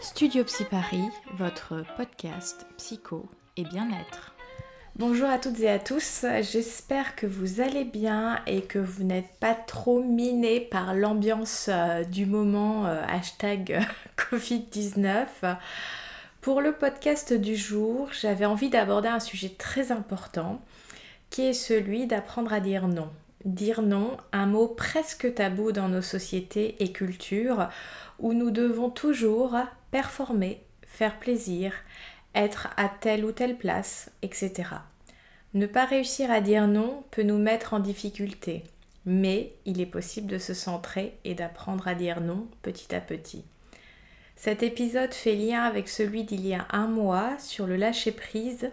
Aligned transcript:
Studio 0.00 0.44
Psy 0.44 0.64
Paris, 0.64 1.10
votre 1.38 1.84
podcast 1.96 2.66
psycho 2.76 3.28
et 3.56 3.64
bien-être. 3.64 4.32
Bonjour 4.94 5.28
à 5.28 5.38
toutes 5.38 5.58
et 5.58 5.68
à 5.68 5.80
tous, 5.80 6.24
j'espère 6.40 7.16
que 7.16 7.26
vous 7.26 7.60
allez 7.60 7.84
bien 7.84 8.40
et 8.46 8.62
que 8.62 8.78
vous 8.78 9.02
n'êtes 9.02 9.30
pas 9.40 9.54
trop 9.54 10.00
minés 10.00 10.60
par 10.60 10.94
l'ambiance 10.94 11.68
euh, 11.68 12.04
du 12.04 12.26
moment 12.26 12.86
euh, 12.86 13.02
hashtag 13.08 13.84
Covid-19. 14.16 15.26
Pour 16.42 16.60
le 16.60 16.72
podcast 16.72 17.32
du 17.32 17.56
jour, 17.56 18.08
j'avais 18.12 18.46
envie 18.46 18.70
d'aborder 18.70 19.08
un 19.08 19.20
sujet 19.20 19.50
très 19.50 19.90
important 19.90 20.60
qui 21.30 21.42
est 21.42 21.52
celui 21.52 22.06
d'apprendre 22.06 22.52
à 22.52 22.60
dire 22.60 22.86
non. 22.86 23.10
Dire 23.44 23.82
non, 23.82 24.16
un 24.32 24.46
mot 24.46 24.68
presque 24.68 25.34
tabou 25.34 25.72
dans 25.72 25.88
nos 25.88 26.02
sociétés 26.02 26.76
et 26.78 26.92
cultures 26.92 27.68
où 28.20 28.32
nous 28.32 28.50
devons 28.50 28.90
toujours 28.90 29.56
performer, 29.90 30.62
faire 30.86 31.18
plaisir, 31.18 31.72
être 32.34 32.68
à 32.76 32.88
telle 32.88 33.24
ou 33.24 33.32
telle 33.32 33.56
place, 33.56 34.10
etc. 34.22 34.70
Ne 35.54 35.66
pas 35.66 35.84
réussir 35.84 36.30
à 36.30 36.40
dire 36.40 36.66
non 36.66 37.04
peut 37.10 37.22
nous 37.22 37.38
mettre 37.38 37.74
en 37.74 37.80
difficulté, 37.80 38.64
mais 39.06 39.52
il 39.64 39.80
est 39.80 39.86
possible 39.86 40.26
de 40.26 40.38
se 40.38 40.54
centrer 40.54 41.16
et 41.24 41.34
d'apprendre 41.34 41.88
à 41.88 41.94
dire 41.94 42.20
non 42.20 42.46
petit 42.62 42.94
à 42.94 43.00
petit. 43.00 43.44
Cet 44.36 44.62
épisode 44.62 45.14
fait 45.14 45.34
lien 45.34 45.62
avec 45.62 45.88
celui 45.88 46.22
d'il 46.22 46.46
y 46.46 46.54
a 46.54 46.66
un 46.70 46.86
mois 46.86 47.36
sur 47.38 47.66
le 47.66 47.76
lâcher-prise 47.76 48.70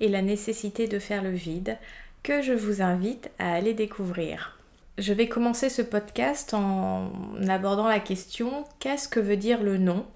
et 0.00 0.08
la 0.08 0.22
nécessité 0.22 0.86
de 0.86 0.98
faire 0.98 1.22
le 1.22 1.32
vide, 1.32 1.76
que 2.22 2.42
je 2.42 2.52
vous 2.52 2.82
invite 2.82 3.30
à 3.38 3.52
aller 3.52 3.74
découvrir. 3.74 4.58
Je 4.98 5.12
vais 5.12 5.28
commencer 5.28 5.70
ce 5.70 5.82
podcast 5.82 6.54
en 6.54 7.10
abordant 7.48 7.88
la 7.88 8.00
question 8.00 8.64
qu'est-ce 8.80 9.08
que 9.08 9.20
veut 9.20 9.36
dire 9.36 9.62
le 9.62 9.78
non? 9.78 10.06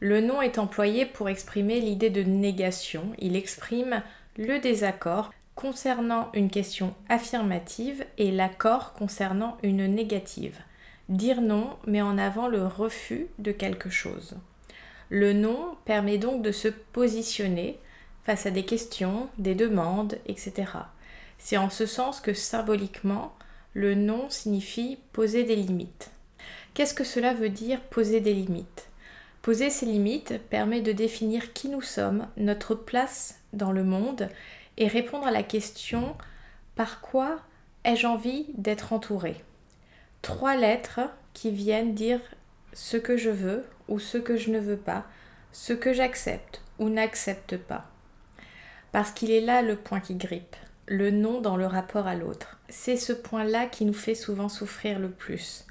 Le 0.00 0.20
non 0.20 0.40
est 0.40 0.58
employé 0.58 1.06
pour 1.06 1.28
exprimer 1.28 1.80
l'idée 1.80 2.10
de 2.10 2.22
négation. 2.22 3.12
Il 3.18 3.34
exprime 3.34 4.02
le 4.36 4.60
désaccord 4.60 5.32
concernant 5.56 6.30
une 6.34 6.50
question 6.50 6.94
affirmative 7.08 8.06
et 8.16 8.30
l'accord 8.30 8.92
concernant 8.92 9.58
une 9.64 9.86
négative. 9.86 10.56
Dire 11.08 11.40
non 11.40 11.76
met 11.86 12.02
en 12.02 12.16
avant 12.16 12.46
le 12.46 12.64
refus 12.64 13.26
de 13.38 13.50
quelque 13.50 13.90
chose. 13.90 14.36
Le 15.08 15.32
non 15.32 15.76
permet 15.84 16.18
donc 16.18 16.42
de 16.42 16.52
se 16.52 16.68
positionner 16.68 17.78
face 18.24 18.46
à 18.46 18.52
des 18.52 18.64
questions, 18.64 19.28
des 19.38 19.56
demandes, 19.56 20.18
etc. 20.26 20.70
C'est 21.38 21.56
en 21.56 21.70
ce 21.70 21.86
sens 21.86 22.20
que 22.20 22.34
symboliquement, 22.34 23.34
le 23.72 23.94
non 23.94 24.28
signifie 24.28 24.98
poser 25.12 25.44
des 25.44 25.56
limites. 25.56 26.10
Qu'est-ce 26.74 26.94
que 26.94 27.04
cela 27.04 27.34
veut 27.34 27.48
dire 27.48 27.80
poser 27.80 28.20
des 28.20 28.34
limites? 28.34 28.87
Poser 29.42 29.70
ces 29.70 29.86
limites 29.86 30.40
permet 30.50 30.80
de 30.80 30.92
définir 30.92 31.52
qui 31.52 31.68
nous 31.68 31.82
sommes, 31.82 32.26
notre 32.36 32.74
place 32.74 33.40
dans 33.52 33.72
le 33.72 33.84
monde 33.84 34.28
et 34.76 34.88
répondre 34.88 35.26
à 35.26 35.30
la 35.30 35.42
question 35.42 36.16
par 36.74 37.00
quoi 37.00 37.40
ai-je 37.84 38.06
envie 38.06 38.46
d'être 38.54 38.92
entouré? 38.92 39.36
Trois 40.22 40.56
lettres 40.56 41.00
qui 41.32 41.50
viennent 41.50 41.94
dire 41.94 42.20
ce 42.72 42.96
que 42.96 43.16
je 43.16 43.30
veux 43.30 43.64
ou 43.88 43.98
ce 43.98 44.18
que 44.18 44.36
je 44.36 44.50
ne 44.50 44.60
veux 44.60 44.76
pas, 44.76 45.04
ce 45.52 45.72
que 45.72 45.92
j'accepte 45.92 46.62
ou 46.78 46.88
n'accepte 46.88 47.56
pas. 47.56 47.86
Parce 48.92 49.10
qu'il 49.10 49.30
est 49.30 49.40
là 49.40 49.62
le 49.62 49.76
point 49.76 50.00
qui 50.00 50.14
grippe 50.14 50.56
le 50.88 51.10
non 51.10 51.40
dans 51.40 51.56
le 51.56 51.66
rapport 51.66 52.06
à 52.06 52.14
l'autre. 52.14 52.58
C'est 52.68 52.96
ce 52.96 53.12
point-là 53.12 53.66
qui 53.66 53.84
nous 53.84 53.92
fait 53.92 54.14
souvent 54.14 54.48
souffrir 54.48 54.98
le 54.98 55.10
plus. 55.10 55.66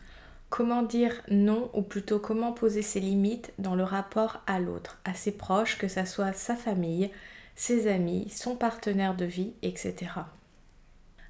Comment 0.50 0.82
dire 0.82 1.22
non 1.30 1.70
ou 1.74 1.82
plutôt 1.82 2.20
comment 2.20 2.54
poser 2.54 2.82
ses 2.82 3.02
limites 3.02 3.52
dans 3.60 3.76
le 3.76 3.84
rapport 3.84 4.42
à 4.48 4.60
l'autre, 4.60 4.98
à 5.04 5.14
ses 5.14 5.34
proches, 5.34 5.78
que 5.78 5.88
ce 5.88 6.06
soit 6.06 6.32
sa 6.34 6.56
famille, 6.56 7.12
ses 7.56 7.88
amis, 7.92 8.30
son 8.30 8.56
partenaire 8.56 9.16
de 9.16 9.26
vie, 9.26 9.54
etc. 9.62 9.96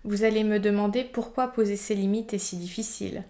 Vous 0.04 0.24
allez 0.24 0.44
me 0.44 0.60
demander 0.60 1.04
pourquoi 1.04 1.48
poser 1.48 1.78
ses 1.78 1.96
limites 1.96 2.34
est 2.34 2.38
si 2.38 2.58
difficile. 2.58 3.24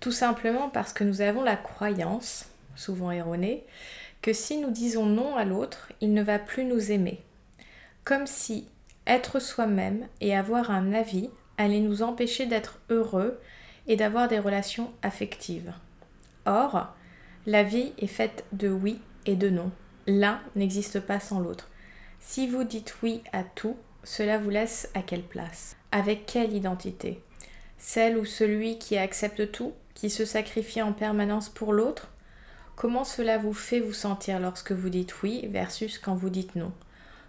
Tout 0.00 0.12
simplement 0.12 0.68
parce 0.68 0.92
que 0.92 1.04
nous 1.04 1.20
avons 1.20 1.42
la 1.42 1.56
croyance, 1.56 2.46
souvent 2.76 3.10
erronée, 3.10 3.64
que 4.22 4.32
si 4.32 4.58
nous 4.58 4.70
disons 4.70 5.06
non 5.06 5.36
à 5.36 5.44
l'autre, 5.44 5.92
il 6.00 6.14
ne 6.14 6.22
va 6.22 6.38
plus 6.38 6.64
nous 6.64 6.92
aimer. 6.92 7.20
Comme 8.04 8.26
si 8.26 8.66
être 9.06 9.40
soi-même 9.40 10.06
et 10.20 10.36
avoir 10.36 10.70
un 10.70 10.92
avis 10.92 11.30
allait 11.58 11.80
nous 11.80 12.02
empêcher 12.02 12.46
d'être 12.46 12.78
heureux 12.90 13.40
et 13.86 13.96
d'avoir 13.96 14.28
des 14.28 14.38
relations 14.38 14.92
affectives. 15.02 15.72
Or, 16.44 16.88
la 17.46 17.62
vie 17.62 17.92
est 17.98 18.06
faite 18.06 18.44
de 18.52 18.68
oui 18.68 19.00
et 19.26 19.36
de 19.36 19.50
non. 19.50 19.70
L'un 20.06 20.40
n'existe 20.54 21.00
pas 21.00 21.20
sans 21.20 21.40
l'autre. 21.40 21.68
Si 22.20 22.48
vous 22.48 22.64
dites 22.64 22.96
oui 23.02 23.22
à 23.32 23.42
tout, 23.42 23.76
cela 24.04 24.38
vous 24.38 24.50
laisse 24.50 24.88
à 24.94 25.02
quelle 25.02 25.22
place? 25.22 25.76
Avec 25.92 26.26
quelle 26.26 26.52
identité? 26.52 27.22
Celle 27.78 28.18
ou 28.18 28.24
celui 28.24 28.78
qui 28.78 28.96
accepte 28.96 29.52
tout, 29.52 29.72
qui 29.94 30.10
se 30.10 30.24
sacrifie 30.24 30.82
en 30.82 30.92
permanence 30.92 31.48
pour 31.48 31.72
l'autre? 31.72 32.08
Comment 32.74 33.04
cela 33.04 33.38
vous 33.38 33.54
fait 33.54 33.80
vous 33.80 33.92
sentir 33.92 34.38
lorsque 34.38 34.72
vous 34.72 34.90
dites 34.90 35.22
oui 35.22 35.46
versus 35.50 35.98
quand 35.98 36.14
vous 36.14 36.30
dites 36.30 36.56
non? 36.56 36.72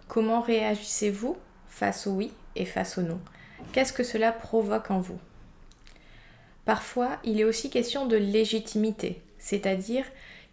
Comment 0.06 0.40
réagissez-vous 0.40 1.36
face 1.68 2.06
au 2.06 2.12
oui 2.12 2.32
et 2.56 2.64
face 2.64 2.98
au 2.98 3.02
non? 3.02 3.20
Qu'est-ce 3.72 3.92
que 3.92 4.04
cela 4.04 4.32
provoque 4.32 4.90
en 4.90 5.00
vous? 5.00 5.18
Parfois, 6.68 7.16
il 7.24 7.40
est 7.40 7.44
aussi 7.44 7.70
question 7.70 8.04
de 8.04 8.18
légitimité, 8.18 9.22
c'est-à-dire 9.38 10.04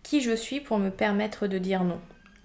qui 0.02 0.22
je 0.22 0.34
suis 0.34 0.62
pour 0.62 0.78
me 0.78 0.90
permettre 0.90 1.46
de 1.46 1.58
dire 1.58 1.84
non. 1.84 2.00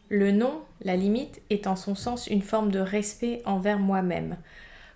Le 0.08 0.32
non, 0.32 0.64
la 0.82 0.96
limite, 0.96 1.40
est 1.50 1.68
en 1.68 1.76
son 1.76 1.94
sens 1.94 2.26
une 2.26 2.42
forme 2.42 2.72
de 2.72 2.80
respect 2.80 3.42
envers 3.44 3.78
moi-même. 3.78 4.38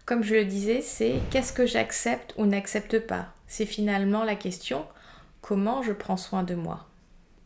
Comme 0.06 0.24
je 0.24 0.34
le 0.34 0.44
disais, 0.44 0.80
c'est 0.80 1.20
qu'est-ce 1.30 1.52
que 1.52 1.66
j'accepte 1.66 2.34
ou 2.36 2.46
n'accepte 2.46 2.98
pas? 2.98 3.28
C'est 3.46 3.64
finalement 3.64 4.24
la 4.24 4.34
question 4.34 4.84
comment 5.40 5.84
je 5.84 5.92
prends 5.92 6.16
soin 6.16 6.42
de 6.42 6.56
moi? 6.56 6.88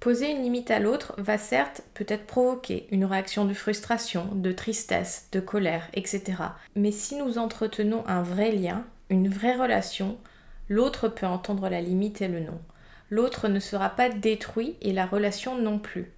Poser 0.01 0.31
une 0.31 0.43
limite 0.43 0.71
à 0.71 0.79
l'autre 0.79 1.13
va 1.19 1.37
certes 1.37 1.83
peut-être 1.93 2.25
provoquer 2.25 2.87
une 2.91 3.05
réaction 3.05 3.45
de 3.45 3.53
frustration, 3.53 4.31
de 4.33 4.53
tristesse, 4.53 5.29
de 5.33 5.41
colère, 5.41 5.91
etc. 5.93 6.23
Mais 6.75 6.91
si 6.91 7.17
nous 7.17 7.37
entretenons 7.37 8.03
un 8.07 8.23
vrai 8.23 8.51
lien, 8.51 8.87
une 9.11 9.29
vraie 9.29 9.57
relation, 9.57 10.17
l'autre 10.69 11.09
peut 11.09 11.27
entendre 11.27 11.69
la 11.69 11.81
limite 11.81 12.23
et 12.23 12.29
le 12.29 12.41
non. 12.41 12.61
L'autre 13.11 13.49
ne 13.49 13.61
sera 13.61 13.91
pas 13.91 14.09
détruit 14.09 14.77
et 14.83 14.93
la 14.93 15.07
relation 15.07 15.57
non 15.57 15.79
plus. 15.79 16.11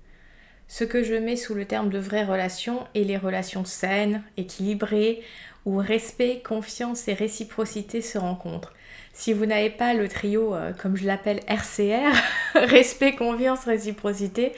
Ce 0.69 0.85
que 0.85 1.03
je 1.03 1.15
mets 1.15 1.37
sous 1.37 1.55
le 1.55 1.65
terme 1.65 1.91
de 1.91 1.99
vraie 1.99 2.25
relation 2.25 2.87
est 2.95 3.05
les 3.05 3.17
relations 3.17 3.65
saines, 3.65 4.23
équilibrées, 4.37 5.23
où 5.67 5.77
respect, 5.77 6.43
confiance 6.45 7.09
et 7.09 7.15
réciprocité 7.15 8.01
se 8.01 8.19
rencontrent. 8.19 8.73
Si 9.13 9.33
vous 9.33 9.47
n'avez 9.47 9.71
pas 9.71 9.95
le 9.95 10.09
trio, 10.09 10.55
euh, 10.55 10.73
comme 10.73 10.97
je 10.97 11.07
l'appelle 11.07 11.41
RCR, 11.49 12.17
respect, 12.55 13.15
confiance, 13.15 13.65
réciprocité, 13.65 14.53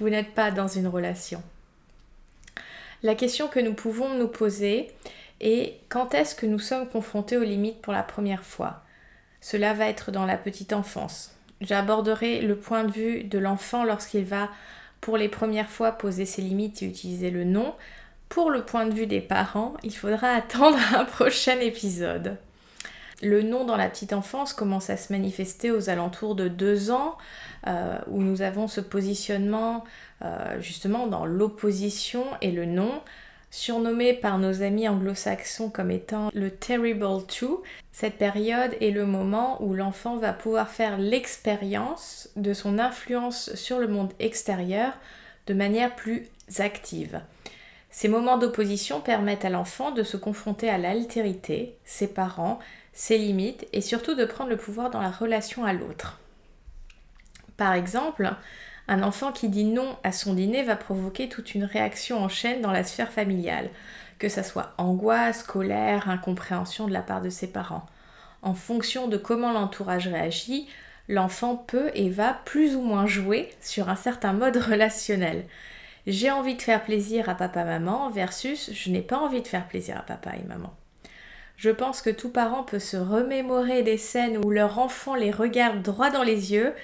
vous 0.00 0.10
n'êtes 0.10 0.34
pas 0.34 0.50
dans 0.50 0.68
une 0.68 0.86
relation. 0.86 1.42
La 3.02 3.14
question 3.14 3.48
que 3.48 3.60
nous 3.60 3.74
pouvons 3.74 4.14
nous 4.14 4.28
poser 4.28 4.90
est 5.40 5.74
quand 5.88 6.14
est-ce 6.14 6.34
que 6.34 6.46
nous 6.46 6.58
sommes 6.58 6.88
confrontés 6.88 7.36
aux 7.36 7.42
limites 7.42 7.80
pour 7.80 7.92
la 7.92 8.02
première 8.02 8.44
fois? 8.44 8.83
Cela 9.44 9.74
va 9.74 9.88
être 9.88 10.10
dans 10.10 10.24
la 10.24 10.38
petite 10.38 10.72
enfance. 10.72 11.36
J'aborderai 11.60 12.40
le 12.40 12.56
point 12.56 12.82
de 12.82 12.90
vue 12.90 13.24
de 13.24 13.38
l'enfant 13.38 13.84
lorsqu'il 13.84 14.24
va 14.24 14.48
pour 15.02 15.18
les 15.18 15.28
premières 15.28 15.68
fois 15.68 15.92
poser 15.92 16.24
ses 16.24 16.40
limites 16.40 16.82
et 16.82 16.86
utiliser 16.86 17.30
le 17.30 17.44
non. 17.44 17.74
Pour 18.30 18.50
le 18.50 18.64
point 18.64 18.86
de 18.86 18.94
vue 18.94 19.06
des 19.06 19.20
parents, 19.20 19.74
il 19.82 19.94
faudra 19.94 20.28
attendre 20.34 20.78
un 20.96 21.04
prochain 21.04 21.60
épisode. 21.60 22.38
Le 23.22 23.42
nom 23.42 23.66
dans 23.66 23.76
la 23.76 23.90
petite 23.90 24.14
enfance 24.14 24.54
commence 24.54 24.88
à 24.88 24.96
se 24.96 25.12
manifester 25.12 25.70
aux 25.70 25.90
alentours 25.90 26.36
de 26.36 26.48
deux 26.48 26.90
ans, 26.90 27.18
euh, 27.66 27.98
où 28.06 28.22
nous 28.22 28.40
avons 28.40 28.66
ce 28.66 28.80
positionnement 28.80 29.84
euh, 30.22 30.58
justement 30.62 31.06
dans 31.06 31.26
l'opposition 31.26 32.24
et 32.40 32.50
le 32.50 32.64
non, 32.64 33.02
surnommé 33.54 34.14
par 34.14 34.38
nos 34.38 34.62
amis 34.62 34.88
anglo-saxons 34.88 35.70
comme 35.70 35.92
étant 35.92 36.30
le 36.34 36.50
Terrible 36.50 37.24
Two. 37.28 37.62
Cette 37.92 38.18
période 38.18 38.76
est 38.80 38.90
le 38.90 39.06
moment 39.06 39.62
où 39.62 39.74
l'enfant 39.74 40.16
va 40.16 40.32
pouvoir 40.32 40.70
faire 40.70 40.98
l'expérience 40.98 42.28
de 42.34 42.52
son 42.52 42.80
influence 42.80 43.54
sur 43.54 43.78
le 43.78 43.86
monde 43.86 44.12
extérieur 44.18 44.92
de 45.46 45.54
manière 45.54 45.94
plus 45.94 46.26
active. 46.58 47.20
Ces 47.90 48.08
moments 48.08 48.38
d'opposition 48.38 49.00
permettent 49.00 49.44
à 49.44 49.50
l'enfant 49.50 49.92
de 49.92 50.02
se 50.02 50.16
confronter 50.16 50.68
à 50.68 50.76
l'altérité, 50.76 51.76
ses 51.84 52.08
parents, 52.08 52.58
ses 52.92 53.18
limites 53.18 53.68
et 53.72 53.80
surtout 53.80 54.16
de 54.16 54.24
prendre 54.24 54.50
le 54.50 54.56
pouvoir 54.56 54.90
dans 54.90 55.00
la 55.00 55.12
relation 55.12 55.64
à 55.64 55.72
l'autre. 55.72 56.18
Par 57.56 57.74
exemple, 57.74 58.34
un 58.88 59.02
enfant 59.02 59.32
qui 59.32 59.48
dit 59.48 59.64
non 59.64 59.96
à 60.02 60.12
son 60.12 60.34
dîner 60.34 60.62
va 60.62 60.76
provoquer 60.76 61.28
toute 61.28 61.54
une 61.54 61.64
réaction 61.64 62.22
en 62.22 62.28
chaîne 62.28 62.60
dans 62.60 62.72
la 62.72 62.84
sphère 62.84 63.12
familiale, 63.12 63.70
que 64.18 64.28
ce 64.28 64.42
soit 64.42 64.74
angoisse, 64.78 65.42
colère, 65.42 66.08
incompréhension 66.08 66.86
de 66.86 66.92
la 66.92 67.02
part 67.02 67.22
de 67.22 67.30
ses 67.30 67.46
parents. 67.46 67.86
En 68.42 68.54
fonction 68.54 69.08
de 69.08 69.16
comment 69.16 69.52
l'entourage 69.52 70.08
réagit, 70.08 70.68
l'enfant 71.08 71.56
peut 71.56 71.90
et 71.94 72.10
va 72.10 72.34
plus 72.44 72.76
ou 72.76 72.82
moins 72.82 73.06
jouer 73.06 73.50
sur 73.60 73.88
un 73.88 73.96
certain 73.96 74.32
mode 74.32 74.56
relationnel. 74.70 75.44
J'ai 76.06 76.30
envie 76.30 76.54
de 76.54 76.62
faire 76.62 76.84
plaisir 76.84 77.30
à 77.30 77.34
papa-maman 77.34 78.10
versus 78.10 78.70
je 78.72 78.90
n'ai 78.90 79.00
pas 79.00 79.16
envie 79.16 79.40
de 79.40 79.48
faire 79.48 79.66
plaisir 79.66 79.96
à 79.96 80.02
papa 80.02 80.32
et 80.36 80.46
maman. 80.46 80.74
Je 81.56 81.70
pense 81.70 82.02
que 82.02 82.10
tout 82.10 82.28
parent 82.28 82.62
peut 82.62 82.78
se 82.78 82.98
remémorer 82.98 83.82
des 83.82 83.96
scènes 83.96 84.38
où 84.44 84.50
leur 84.50 84.78
enfant 84.78 85.14
les 85.14 85.30
regarde 85.30 85.82
droit 85.82 86.10
dans 86.10 86.22
les 86.22 86.52
yeux. 86.52 86.74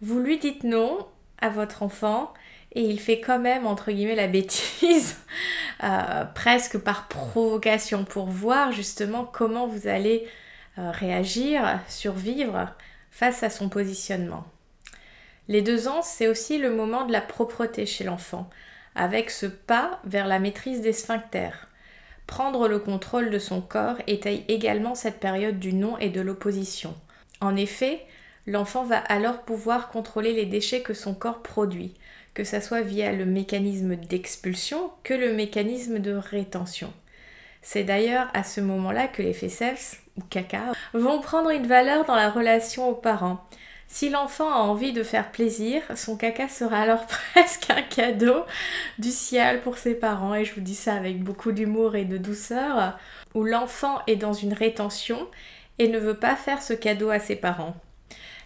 Vous 0.00 0.20
lui 0.20 0.38
dites 0.38 0.64
non 0.64 1.06
votre 1.48 1.82
enfant 1.82 2.32
et 2.74 2.82
il 2.82 2.98
fait 3.00 3.20
quand 3.20 3.38
même 3.38 3.66
entre 3.66 3.92
guillemets 3.92 4.14
la 4.14 4.28
bêtise 4.28 5.18
euh, 5.84 6.24
presque 6.34 6.78
par 6.78 7.08
provocation 7.08 8.04
pour 8.04 8.26
voir 8.26 8.72
justement 8.72 9.24
comment 9.24 9.66
vous 9.66 9.88
allez 9.88 10.26
euh, 10.78 10.90
réagir, 10.90 11.80
survivre 11.88 12.72
face 13.10 13.42
à 13.42 13.50
son 13.50 13.68
positionnement. 13.68 14.44
Les 15.48 15.60
deux 15.60 15.88
ans, 15.88 16.02
c'est 16.02 16.28
aussi 16.28 16.56
le 16.56 16.70
moment 16.70 17.04
de 17.04 17.12
la 17.12 17.20
propreté 17.20 17.84
chez 17.84 18.04
l'enfant, 18.04 18.48
avec 18.94 19.30
ce 19.30 19.46
pas 19.46 20.00
vers 20.04 20.26
la 20.26 20.38
maîtrise 20.38 20.80
des 20.80 20.92
sphincters. 20.92 21.68
Prendre 22.26 22.68
le 22.68 22.78
contrôle 22.78 23.30
de 23.30 23.38
son 23.38 23.60
corps 23.60 23.96
étaye 24.06 24.44
également 24.48 24.94
cette 24.94 25.20
période 25.20 25.58
du 25.58 25.74
non 25.74 25.98
et 25.98 26.08
de 26.08 26.20
l'opposition. 26.20 26.94
En 27.40 27.56
effet, 27.56 28.06
l'enfant 28.46 28.84
va 28.84 28.98
alors 28.98 29.42
pouvoir 29.42 29.88
contrôler 29.88 30.32
les 30.32 30.46
déchets 30.46 30.82
que 30.82 30.94
son 30.94 31.14
corps 31.14 31.42
produit, 31.42 31.94
que 32.34 32.44
ce 32.44 32.60
soit 32.60 32.80
via 32.80 33.12
le 33.12 33.26
mécanisme 33.26 33.96
d'expulsion 33.96 34.90
que 35.04 35.14
le 35.14 35.32
mécanisme 35.32 35.98
de 35.98 36.12
rétention. 36.12 36.92
C'est 37.62 37.84
d'ailleurs 37.84 38.28
à 38.34 38.42
ce 38.42 38.60
moment-là 38.60 39.06
que 39.06 39.22
les 39.22 39.32
fesses, 39.32 39.98
ou 40.16 40.22
caca, 40.22 40.72
vont 40.94 41.20
prendre 41.20 41.50
une 41.50 41.66
valeur 41.66 42.04
dans 42.04 42.16
la 42.16 42.30
relation 42.30 42.88
aux 42.88 42.94
parents. 42.94 43.46
Si 43.86 44.08
l'enfant 44.08 44.50
a 44.50 44.60
envie 44.60 44.92
de 44.92 45.02
faire 45.02 45.30
plaisir, 45.30 45.82
son 45.96 46.16
caca 46.16 46.48
sera 46.48 46.80
alors 46.80 47.06
presque 47.34 47.70
un 47.70 47.82
cadeau 47.82 48.44
du 48.98 49.10
ciel 49.10 49.60
pour 49.60 49.78
ses 49.78 49.94
parents, 49.94 50.34
et 50.34 50.44
je 50.44 50.54
vous 50.54 50.60
dis 50.60 50.74
ça 50.74 50.94
avec 50.94 51.22
beaucoup 51.22 51.52
d'humour 51.52 51.94
et 51.94 52.04
de 52.04 52.16
douceur, 52.16 52.98
où 53.34 53.44
l'enfant 53.44 54.00
est 54.06 54.16
dans 54.16 54.32
une 54.32 54.54
rétention 54.54 55.28
et 55.78 55.88
ne 55.88 55.98
veut 55.98 56.18
pas 56.18 56.36
faire 56.36 56.62
ce 56.62 56.72
cadeau 56.72 57.10
à 57.10 57.18
ses 57.18 57.36
parents. 57.36 57.76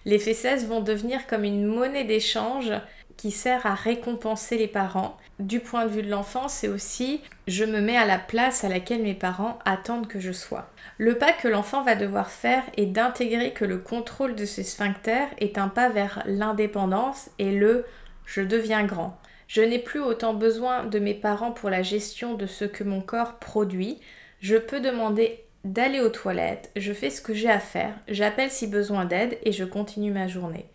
Les 0.07 0.21
fesses 0.21 0.65
vont 0.67 0.81
devenir 0.81 1.27
comme 1.27 1.43
une 1.43 1.67
monnaie 1.67 2.05
d'échange 2.05 2.73
qui 3.17 3.33
sert 3.33 3.67
à 3.67 3.75
récompenser 3.75 4.57
les 4.57 4.69
parents. 4.69 5.17
Du 5.41 5.59
point 5.59 5.85
de 5.85 5.91
vue 5.91 6.03
de 6.03 6.11
l'enfant, 6.11 6.47
c'est 6.47 6.69
aussi 6.69 7.23
je 7.49 7.65
me 7.65 7.81
mets 7.81 7.97
à 7.97 8.07
la 8.07 8.21
place 8.21 8.63
à 8.63 8.69
laquelle 8.69 9.03
mes 9.03 9.15
parents 9.15 9.59
attendent 9.65 10.07
que 10.07 10.21
je 10.21 10.31
sois. 10.31 10.71
Le 10.99 11.19
pas 11.19 11.33
que 11.33 11.49
l'enfant 11.49 11.83
va 11.83 11.97
devoir 11.97 12.31
faire 12.31 12.63
est 12.77 12.87
d'intégrer 12.87 13.53
que 13.53 13.65
le 13.65 13.79
contrôle 13.79 14.37
de 14.37 14.45
ses 14.45 14.63
sphincters 14.63 15.29
est 15.39 15.59
un 15.59 15.67
pas 15.67 15.89
vers 15.89 16.23
l'indépendance 16.25 17.29
et 17.41 17.51
le 17.51 17.85
je 18.27 18.43
deviens 18.43 18.85
grand. 18.85 19.19
Je 19.49 19.61
n'ai 19.61 19.81
plus 19.81 20.01
autant 20.01 20.35
besoin 20.35 20.85
de 20.85 21.01
mes 21.01 21.15
parents 21.15 21.53
pour 21.53 21.69
la 21.69 21.83
gestion 21.83 22.35
de 22.35 22.47
ce 22.47 22.65
que 22.65 22.85
mon 22.85 23.01
corps 23.01 23.41
produit. 23.41 23.99
Je 24.41 24.57
peux 24.57 24.79
demander 24.79 25.46
d'aller 25.73 26.01
aux 26.01 26.09
toilettes, 26.09 26.71
je 26.77 26.93
fais 26.93 27.11
ce 27.11 27.21
que 27.21 27.35
j'ai 27.35 27.51
à 27.51 27.59
faire, 27.59 27.95
j'appelle 28.09 28.51
si 28.51 28.67
besoin 28.67 29.05
d'aide 29.05 29.39
et 29.43 29.53
je 29.53 29.65
continue 29.65 30.11
ma 30.11 30.29
journée. 30.29 30.67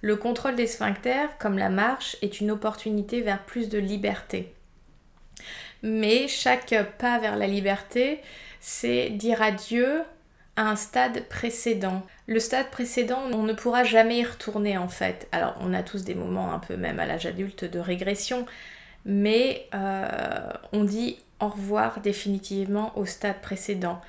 Le 0.00 0.16
contrôle 0.16 0.54
des 0.54 0.66
sphincters, 0.66 1.38
comme 1.38 1.56
la 1.56 1.70
marche, 1.70 2.16
est 2.20 2.40
une 2.40 2.50
opportunité 2.50 3.22
vers 3.22 3.42
plus 3.44 3.68
de 3.68 3.78
liberté. 3.78 4.52
Mais 5.82 6.28
chaque 6.28 6.74
pas 6.98 7.18
vers 7.18 7.36
la 7.36 7.46
liberté, 7.46 8.20
c'est 8.60 9.10
dire 9.10 9.40
adieu 9.40 10.02
à 10.56 10.68
un 10.68 10.76
stade 10.76 11.24
précédent. 11.28 12.02
Le 12.26 12.38
stade 12.38 12.70
précédent, 12.70 13.22
on 13.32 13.42
ne 13.42 13.52
pourra 13.52 13.84
jamais 13.84 14.18
y 14.18 14.24
retourner 14.24 14.78
en 14.78 14.88
fait. 14.88 15.28
Alors 15.32 15.56
on 15.60 15.72
a 15.74 15.82
tous 15.82 16.04
des 16.04 16.14
moments 16.14 16.52
un 16.52 16.58
peu 16.58 16.76
même 16.76 17.00
à 17.00 17.06
l'âge 17.06 17.26
adulte 17.26 17.64
de 17.64 17.78
régression, 17.78 18.46
mais 19.04 19.66
euh, 19.74 20.50
on 20.72 20.84
dit 20.84 21.18
au 21.40 21.48
revoir 21.48 22.00
définitivement 22.00 22.96
au 22.98 23.06
stade 23.06 23.40
précédent. 23.40 24.00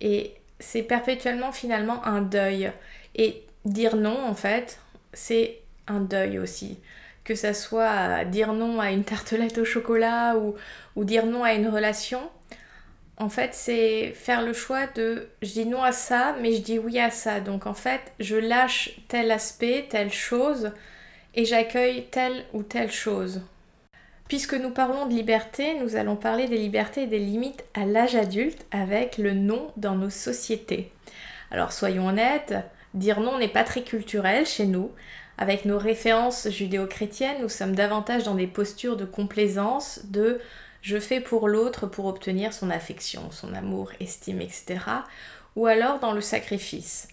Et 0.00 0.34
c'est 0.58 0.82
perpétuellement 0.82 1.52
finalement 1.52 2.04
un 2.04 2.22
deuil. 2.22 2.72
Et 3.14 3.42
dire 3.64 3.96
non 3.96 4.24
en 4.24 4.34
fait, 4.34 4.78
c'est 5.12 5.58
un 5.86 6.00
deuil 6.00 6.38
aussi. 6.38 6.78
Que 7.24 7.34
ça 7.34 7.54
soit 7.54 8.24
dire 8.24 8.52
non 8.52 8.80
à 8.80 8.90
une 8.90 9.04
tartelette 9.04 9.58
au 9.58 9.64
chocolat 9.64 10.36
ou, 10.36 10.54
ou 10.96 11.04
dire 11.04 11.26
non 11.26 11.44
à 11.44 11.54
une 11.54 11.68
relation, 11.68 12.20
en 13.18 13.28
fait, 13.28 13.54
c'est 13.54 14.12
faire 14.14 14.42
le 14.42 14.52
choix 14.52 14.86
de 14.88 15.28
je 15.42 15.52
dis 15.52 15.66
non 15.66 15.82
à 15.82 15.92
ça, 15.92 16.34
mais 16.40 16.54
je 16.54 16.60
dis 16.62 16.78
oui 16.78 16.98
à 16.98 17.10
ça. 17.10 17.40
Donc 17.40 17.66
en 17.66 17.74
fait, 17.74 18.00
je 18.18 18.36
lâche 18.36 18.90
tel 19.08 19.30
aspect, 19.30 19.86
telle 19.88 20.12
chose, 20.12 20.72
et 21.34 21.44
j'accueille 21.44 22.06
telle 22.10 22.44
ou 22.52 22.62
telle 22.62 22.90
chose. 22.90 23.42
Puisque 24.32 24.54
nous 24.54 24.70
parlons 24.70 25.04
de 25.04 25.12
liberté, 25.12 25.74
nous 25.78 25.94
allons 25.94 26.16
parler 26.16 26.48
des 26.48 26.56
libertés 26.56 27.02
et 27.02 27.06
des 27.06 27.18
limites 27.18 27.66
à 27.74 27.84
l'âge 27.84 28.14
adulte 28.14 28.64
avec 28.70 29.18
le 29.18 29.34
non 29.34 29.70
dans 29.76 29.94
nos 29.94 30.08
sociétés. 30.08 30.90
Alors 31.50 31.70
soyons 31.70 32.08
honnêtes, 32.08 32.54
Dire 32.94 33.20
non 33.20 33.36
n'est 33.36 33.46
pas 33.46 33.62
très 33.62 33.82
culturel 33.82 34.46
chez 34.46 34.64
nous. 34.64 34.90
Avec 35.36 35.66
nos 35.66 35.76
références 35.76 36.48
judéo-chrétiennes, 36.48 37.42
nous 37.42 37.50
sommes 37.50 37.74
davantage 37.74 38.22
dans 38.22 38.34
des 38.34 38.46
postures 38.46 38.96
de 38.96 39.04
complaisance, 39.04 40.00
de 40.04 40.40
je 40.80 40.98
fais 40.98 41.20
pour 41.20 41.46
l'autre 41.46 41.86
pour 41.86 42.06
obtenir 42.06 42.54
son 42.54 42.70
affection, 42.70 43.30
son 43.32 43.52
amour, 43.52 43.90
estime, 44.00 44.40
etc. 44.40 44.78
Ou 45.56 45.66
alors 45.66 45.98
dans 45.98 46.12
le 46.12 46.22
sacrifice. 46.22 47.08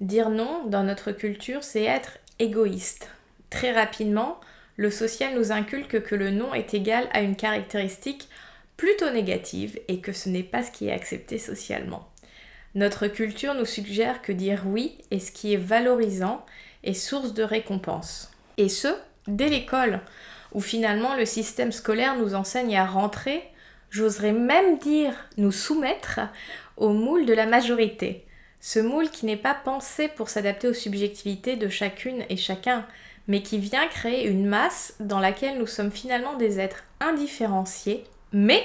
Dire 0.00 0.30
non 0.30 0.66
dans 0.66 0.84
notre 0.84 1.10
culture, 1.10 1.64
c'est 1.64 1.82
être 1.82 2.18
égoïste. 2.38 3.08
Très 3.50 3.72
rapidement, 3.72 4.38
le 4.80 4.90
social 4.90 5.34
nous 5.34 5.52
inculque 5.52 6.02
que 6.02 6.14
le 6.14 6.30
non 6.30 6.54
est 6.54 6.72
égal 6.72 7.06
à 7.12 7.20
une 7.20 7.36
caractéristique 7.36 8.30
plutôt 8.78 9.10
négative 9.10 9.78
et 9.88 10.00
que 10.00 10.14
ce 10.14 10.30
n'est 10.30 10.42
pas 10.42 10.62
ce 10.62 10.70
qui 10.70 10.88
est 10.88 10.92
accepté 10.92 11.36
socialement. 11.36 12.08
Notre 12.74 13.06
culture 13.06 13.52
nous 13.52 13.66
suggère 13.66 14.22
que 14.22 14.32
dire 14.32 14.62
oui 14.64 14.96
est 15.10 15.18
ce 15.18 15.32
qui 15.32 15.52
est 15.52 15.58
valorisant 15.58 16.46
et 16.82 16.94
source 16.94 17.34
de 17.34 17.42
récompense. 17.42 18.32
Et 18.56 18.70
ce, 18.70 18.88
dès 19.26 19.48
l'école, 19.50 20.00
où 20.52 20.62
finalement 20.62 21.14
le 21.14 21.26
système 21.26 21.72
scolaire 21.72 22.16
nous 22.16 22.34
enseigne 22.34 22.78
à 22.78 22.86
rentrer, 22.86 23.42
j'oserais 23.90 24.32
même 24.32 24.78
dire 24.78 25.12
nous 25.36 25.52
soumettre 25.52 26.20
au 26.78 26.94
moule 26.94 27.26
de 27.26 27.34
la 27.34 27.44
majorité. 27.44 28.24
Ce 28.60 28.78
moule 28.78 29.10
qui 29.10 29.26
n'est 29.26 29.36
pas 29.36 29.54
pensé 29.54 30.08
pour 30.08 30.30
s'adapter 30.30 30.68
aux 30.68 30.72
subjectivités 30.72 31.56
de 31.56 31.68
chacune 31.68 32.24
et 32.30 32.38
chacun, 32.38 32.86
mais 33.28 33.42
qui 33.42 33.58
vient 33.58 33.86
créer 33.86 34.26
une 34.26 34.46
masse 34.46 34.94
dans 35.00 35.20
laquelle 35.20 35.58
nous 35.58 35.66
sommes 35.66 35.90
finalement 35.90 36.36
des 36.36 36.60
êtres 36.60 36.84
indifférenciés, 37.00 38.04
mais 38.32 38.62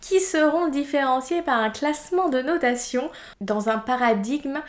qui 0.00 0.20
seront 0.20 0.68
différenciés 0.68 1.42
par 1.42 1.58
un 1.58 1.70
classement 1.70 2.28
de 2.28 2.42
notation 2.42 3.10
dans 3.40 3.68
un 3.68 3.78
paradigme 3.78 4.60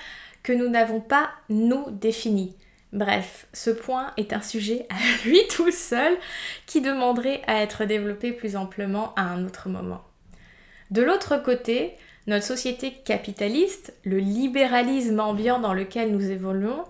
que 0.44 0.54
nous 0.54 0.70
n'avons 0.70 1.00
pas 1.00 1.32
nous 1.50 1.86
défini. 1.90 2.56
Bref, 2.94 3.48
ce 3.54 3.72
point 3.72 4.14
est 4.18 4.34
un 4.34 4.42
sujet 4.42 4.86
à 4.90 4.96
lui 5.28 5.40
tout 5.50 5.72
seul 5.72 6.16
qui 6.68 6.80
demanderait 6.82 7.42
à 7.48 7.62
être 7.62 7.86
développé 7.86 8.32
plus 8.32 8.56
amplement 8.56 9.14
à 9.16 9.24
un 9.24 9.46
autre 9.46 9.68
moment. 9.68 10.04
De 10.92 11.02
l'autre 11.02 11.38
côté, 11.38 11.96
notre 12.28 12.46
société 12.46 12.94
capitaliste, 13.04 13.94
le 14.04 14.18
libéralisme 14.18 15.20
ambiant 15.20 15.60
dans 15.60 15.74
lequel 15.74 16.12
nous 16.12 16.30
évoluons, 16.30 16.84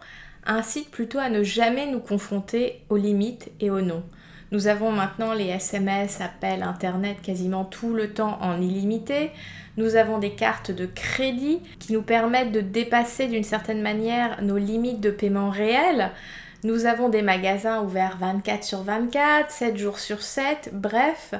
incite 0.45 0.91
plutôt 0.91 1.19
à 1.19 1.29
ne 1.29 1.43
jamais 1.43 1.87
nous 1.87 1.99
confronter 1.99 2.81
aux 2.89 2.97
limites 2.97 3.51
et 3.59 3.69
aux 3.69 3.81
non. 3.81 4.03
Nous 4.51 4.67
avons 4.67 4.91
maintenant 4.91 5.33
les 5.33 5.47
SMS, 5.47 6.21
appels, 6.21 6.61
Internet 6.61 7.17
quasiment 7.21 7.65
tout 7.65 7.93
le 7.93 8.13
temps 8.13 8.37
en 8.41 8.61
illimité. 8.61 9.31
Nous 9.77 9.95
avons 9.95 10.19
des 10.19 10.33
cartes 10.33 10.69
de 10.69 10.85
crédit 10.85 11.59
qui 11.79 11.93
nous 11.93 12.03
permettent 12.03 12.51
de 12.51 12.61
dépasser 12.61 13.27
d'une 13.27 13.43
certaine 13.43 13.81
manière 13.81 14.43
nos 14.43 14.57
limites 14.57 15.01
de 15.01 15.09
paiement 15.09 15.49
réelles. 15.49 16.11
Nous 16.63 16.85
avons 16.85 17.09
des 17.09 17.23
magasins 17.23 17.81
ouverts 17.81 18.17
24 18.19 18.63
sur 18.63 18.83
24, 18.83 19.49
7 19.49 19.75
jours 19.77 19.99
sur 19.99 20.21
7, 20.21 20.69
bref, 20.71 21.33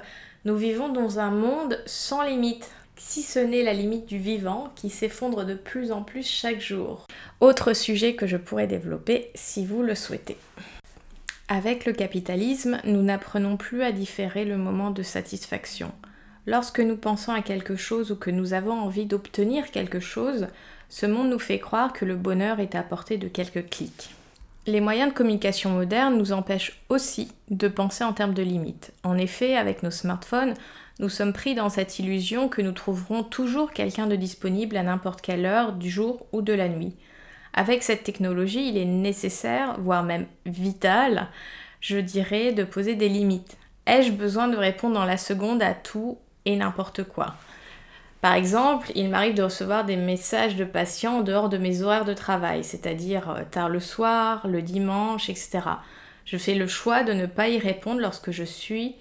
nous 0.44 0.58
vivons 0.58 0.90
dans 0.90 1.20
un 1.20 1.32
monde 1.32 1.80
sans 1.86 2.24
limite, 2.24 2.70
si 2.98 3.22
ce 3.22 3.40
n'est 3.40 3.64
la 3.64 3.74
limite 3.74 4.06
du 4.06 4.18
vivant 4.18 4.72
qui 4.76 4.90
s'effondre 4.90 5.46
de 5.46 5.56
plus 5.56 5.92
en 5.92 6.04
plus 6.04 6.28
chaque 6.28 6.62
jour. 6.62 7.08
Autre 7.40 7.74
sujet 7.74 8.16
que 8.16 8.28
je 8.28 8.38
pourrais 8.38 8.68
développer 8.68 9.32
si 9.36 9.66
vous 9.66 9.82
le 9.82 9.96
souhaitez. 9.96 10.38
Avec 11.48 11.86
le 11.86 11.94
capitalisme, 11.94 12.80
nous 12.86 13.02
n'apprenons 13.02 13.58
plus 13.58 13.84
à 13.84 13.92
différer 13.92 14.46
le 14.46 14.58
moment 14.58 14.92
de 14.92 15.04
satisfaction. 15.04 15.92
Lorsque 16.46 16.80
nous 16.80 16.98
pensons 16.98 17.32
à 17.32 17.42
quelque 17.42 17.76
chose 17.76 18.12
ou 18.12 18.16
que 18.16 18.32
nous 18.32 18.54
avons 18.54 18.74
envie 18.74 19.06
d'obtenir 19.06 19.72
quelque 19.72 20.00
chose, 20.00 20.48
ce 20.90 21.06
monde 21.06 21.30
nous 21.30 21.40
fait 21.40 21.60
croire 21.60 21.94
que 21.94 22.06
le 22.06 22.16
bonheur 22.16 22.60
est 22.60 22.76
à 22.76 22.84
portée 22.84 23.18
de 23.18 23.28
quelques 23.28 23.70
clics. 23.70 24.10
Les 24.66 24.80
moyens 24.80 25.10
de 25.10 25.18
communication 25.18 25.72
modernes 25.72 26.18
nous 26.18 26.32
empêchent 26.32 26.80
aussi 26.88 27.32
de 27.50 27.68
penser 27.68 28.04
en 28.04 28.14
termes 28.14 28.34
de 28.34 28.44
limites. 28.44 28.94
En 29.04 29.18
effet, 29.18 29.58
avec 29.58 29.84
nos 29.84 29.92
smartphones, 29.92 30.54
nous 31.00 31.10
sommes 31.10 31.34
pris 31.34 31.56
dans 31.56 31.70
cette 31.70 31.98
illusion 32.00 32.50
que 32.50 32.62
nous 32.62 32.72
trouverons 32.72 33.24
toujours 33.24 33.72
quelqu'un 33.72 34.06
de 34.08 34.16
disponible 34.16 34.78
à 34.78 34.84
n'importe 34.84 35.22
quelle 35.22 35.46
heure 35.46 35.74
du 35.74 35.90
jour 35.90 36.26
ou 36.32 36.42
de 36.42 36.54
la 36.54 36.70
nuit. 36.70 36.96
Avec 37.54 37.84
cette 37.84 38.04
technologie, 38.04 38.70
il 38.70 38.78
est 38.78 38.86
nécessaire, 38.86 39.80
voire 39.80 40.04
même 40.04 40.28
vital, 40.46 41.28
je 41.82 41.98
dirais, 41.98 42.52
de 42.52 42.64
poser 42.64 42.96
des 42.96 43.10
limites. 43.10 43.58
Ai-je 43.86 44.12
besoin 44.12 44.48
de 44.48 44.58
répondre 44.58 44.96
dans 44.96 45.06
la 45.06 45.18
seconde 45.18 45.62
à 45.62 45.74
tout 45.74 46.18
et 46.46 46.56
n'importe 46.56 47.04
quoi? 47.04 47.36
Par 48.22 48.36
exemple, 48.36 48.92
il 48.96 49.10
m'arrive 49.10 49.34
de 49.34 49.44
recevoir 49.44 49.84
des 49.84 49.98
messages 49.98 50.56
de 50.56 50.64
patients 50.64 51.18
en 51.18 51.22
dehors 51.22 51.50
de 51.50 51.58
mes 51.58 51.82
horaires 51.82 52.06
de 52.06 52.14
travail, 52.14 52.64
c'est-à-dire 52.64 53.30
euh, 53.30 53.42
tard 53.50 53.68
le 53.68 53.82
soir, 53.82 54.48
le 54.48 54.62
dimanche, 54.62 55.30
etc. 55.30 55.60
Je 56.24 56.38
fais 56.38 56.56
le 56.56 56.68
choix 56.68 57.04
de 57.04 57.12
ne 57.12 57.26
pas 57.26 57.50
y 57.50 57.60
répondre 57.60 58.00
lorsque 58.00 58.32
je 58.32 58.46
suis 58.46 58.96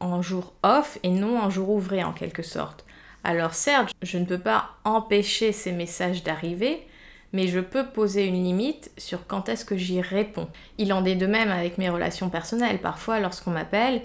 en 0.00 0.22
jour 0.22 0.54
off 0.62 0.98
et 1.02 1.10
non 1.10 1.38
en 1.38 1.50
jour 1.50 1.70
ouvré 1.70 2.02
en 2.04 2.12
quelque 2.12 2.42
sorte. 2.42 2.84
Alors 3.24 3.54
certes, 3.54 3.92
je 4.02 4.18
ne 4.18 4.24
peux 4.24 4.38
pas 4.38 4.70
empêcher 4.84 5.52
ces 5.52 5.72
messages 5.72 6.22
d'arriver, 6.22 6.86
mais 7.32 7.46
je 7.46 7.60
peux 7.60 7.86
poser 7.86 8.26
une 8.26 8.42
limite 8.42 8.90
sur 8.96 9.26
quand 9.26 9.48
est-ce 9.48 9.64
que 9.64 9.76
j'y 9.76 10.00
réponds. 10.00 10.48
Il 10.78 10.92
en 10.92 11.04
est 11.04 11.16
de 11.16 11.26
même 11.26 11.50
avec 11.50 11.78
mes 11.78 11.90
relations 11.90 12.30
personnelles. 12.30 12.80
Parfois, 12.80 13.20
lorsqu'on 13.20 13.50
m'appelle, 13.50 14.02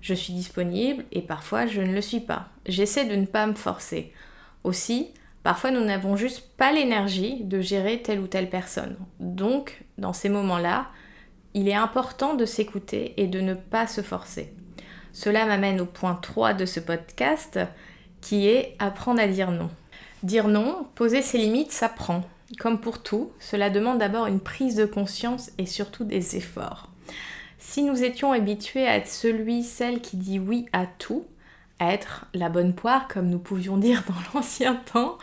je 0.00 0.14
suis 0.14 0.32
disponible 0.32 1.04
et 1.12 1.22
parfois 1.22 1.66
je 1.66 1.80
ne 1.80 1.92
le 1.92 2.00
suis 2.00 2.20
pas. 2.20 2.48
J'essaie 2.66 3.04
de 3.04 3.16
ne 3.16 3.26
pas 3.26 3.46
me 3.46 3.54
forcer. 3.54 4.12
Aussi, 4.64 5.12
parfois 5.42 5.70
nous 5.70 5.84
n'avons 5.84 6.16
juste 6.16 6.48
pas 6.56 6.72
l'énergie 6.72 7.44
de 7.44 7.60
gérer 7.60 8.02
telle 8.02 8.20
ou 8.20 8.26
telle 8.26 8.50
personne. 8.50 8.96
Donc, 9.20 9.84
dans 9.98 10.12
ces 10.12 10.28
moments-là, 10.28 10.88
il 11.54 11.68
est 11.68 11.74
important 11.74 12.34
de 12.34 12.44
s'écouter 12.44 13.14
et 13.16 13.28
de 13.28 13.40
ne 13.40 13.54
pas 13.54 13.86
se 13.86 14.00
forcer. 14.00 14.52
Cela 15.16 15.46
m'amène 15.46 15.80
au 15.80 15.86
point 15.86 16.14
3 16.14 16.52
de 16.52 16.66
ce 16.66 16.78
podcast 16.78 17.58
qui 18.20 18.48
est 18.48 18.76
apprendre 18.78 19.18
à 19.18 19.26
dire 19.26 19.50
non. 19.50 19.70
Dire 20.22 20.46
non, 20.46 20.86
poser 20.94 21.22
ses 21.22 21.38
limites, 21.38 21.72
ça 21.72 21.88
prend. 21.88 22.22
Comme 22.58 22.78
pour 22.78 23.02
tout, 23.02 23.32
cela 23.40 23.70
demande 23.70 23.96
d'abord 23.96 24.26
une 24.26 24.40
prise 24.40 24.74
de 24.74 24.84
conscience 24.84 25.52
et 25.56 25.64
surtout 25.64 26.04
des 26.04 26.36
efforts. 26.36 26.90
Si 27.58 27.82
nous 27.82 28.04
étions 28.04 28.32
habitués 28.32 28.86
à 28.86 28.96
être 28.96 29.08
celui, 29.08 29.62
celle 29.62 30.02
qui 30.02 30.18
dit 30.18 30.38
oui 30.38 30.66
à 30.74 30.84
tout, 30.84 31.24
à 31.78 31.94
être 31.94 32.26
la 32.34 32.50
bonne 32.50 32.74
poire 32.74 33.08
comme 33.08 33.30
nous 33.30 33.38
pouvions 33.38 33.78
dire 33.78 34.02
dans 34.06 34.34
l'ancien 34.38 34.74
temps, 34.74 35.16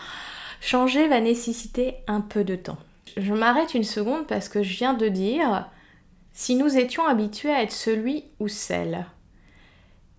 changer 0.59 1.07
va 1.07 1.19
nécessiter 1.19 1.97
un 2.07 2.21
peu 2.21 2.43
de 2.43 2.55
temps. 2.55 2.79
Je 3.15 3.35
m'arrête 3.35 3.75
une 3.75 3.83
seconde 3.83 4.25
parce 4.25 4.49
que 4.49 4.63
je 4.63 4.75
viens 4.75 4.95
de 4.95 5.07
dire 5.07 5.69
si 6.31 6.55
nous 6.55 6.79
étions 6.79 7.05
habitués 7.05 7.53
à 7.53 7.61
être 7.61 7.71
celui 7.71 8.23
ou 8.39 8.47
celle. 8.47 9.05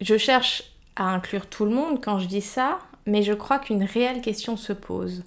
Je 0.01 0.17
cherche 0.19 0.75
à 0.97 1.05
inclure 1.05 1.47
tout 1.47 1.65
le 1.65 1.71
monde 1.71 2.03
quand 2.03 2.19
je 2.19 2.27
dis 2.27 2.41
ça, 2.41 2.79
mais 3.07 3.23
je 3.23 3.33
crois 3.33 3.59
qu'une 3.59 3.85
réelle 3.85 4.21
question 4.21 4.57
se 4.57 4.73
pose. 4.73 5.25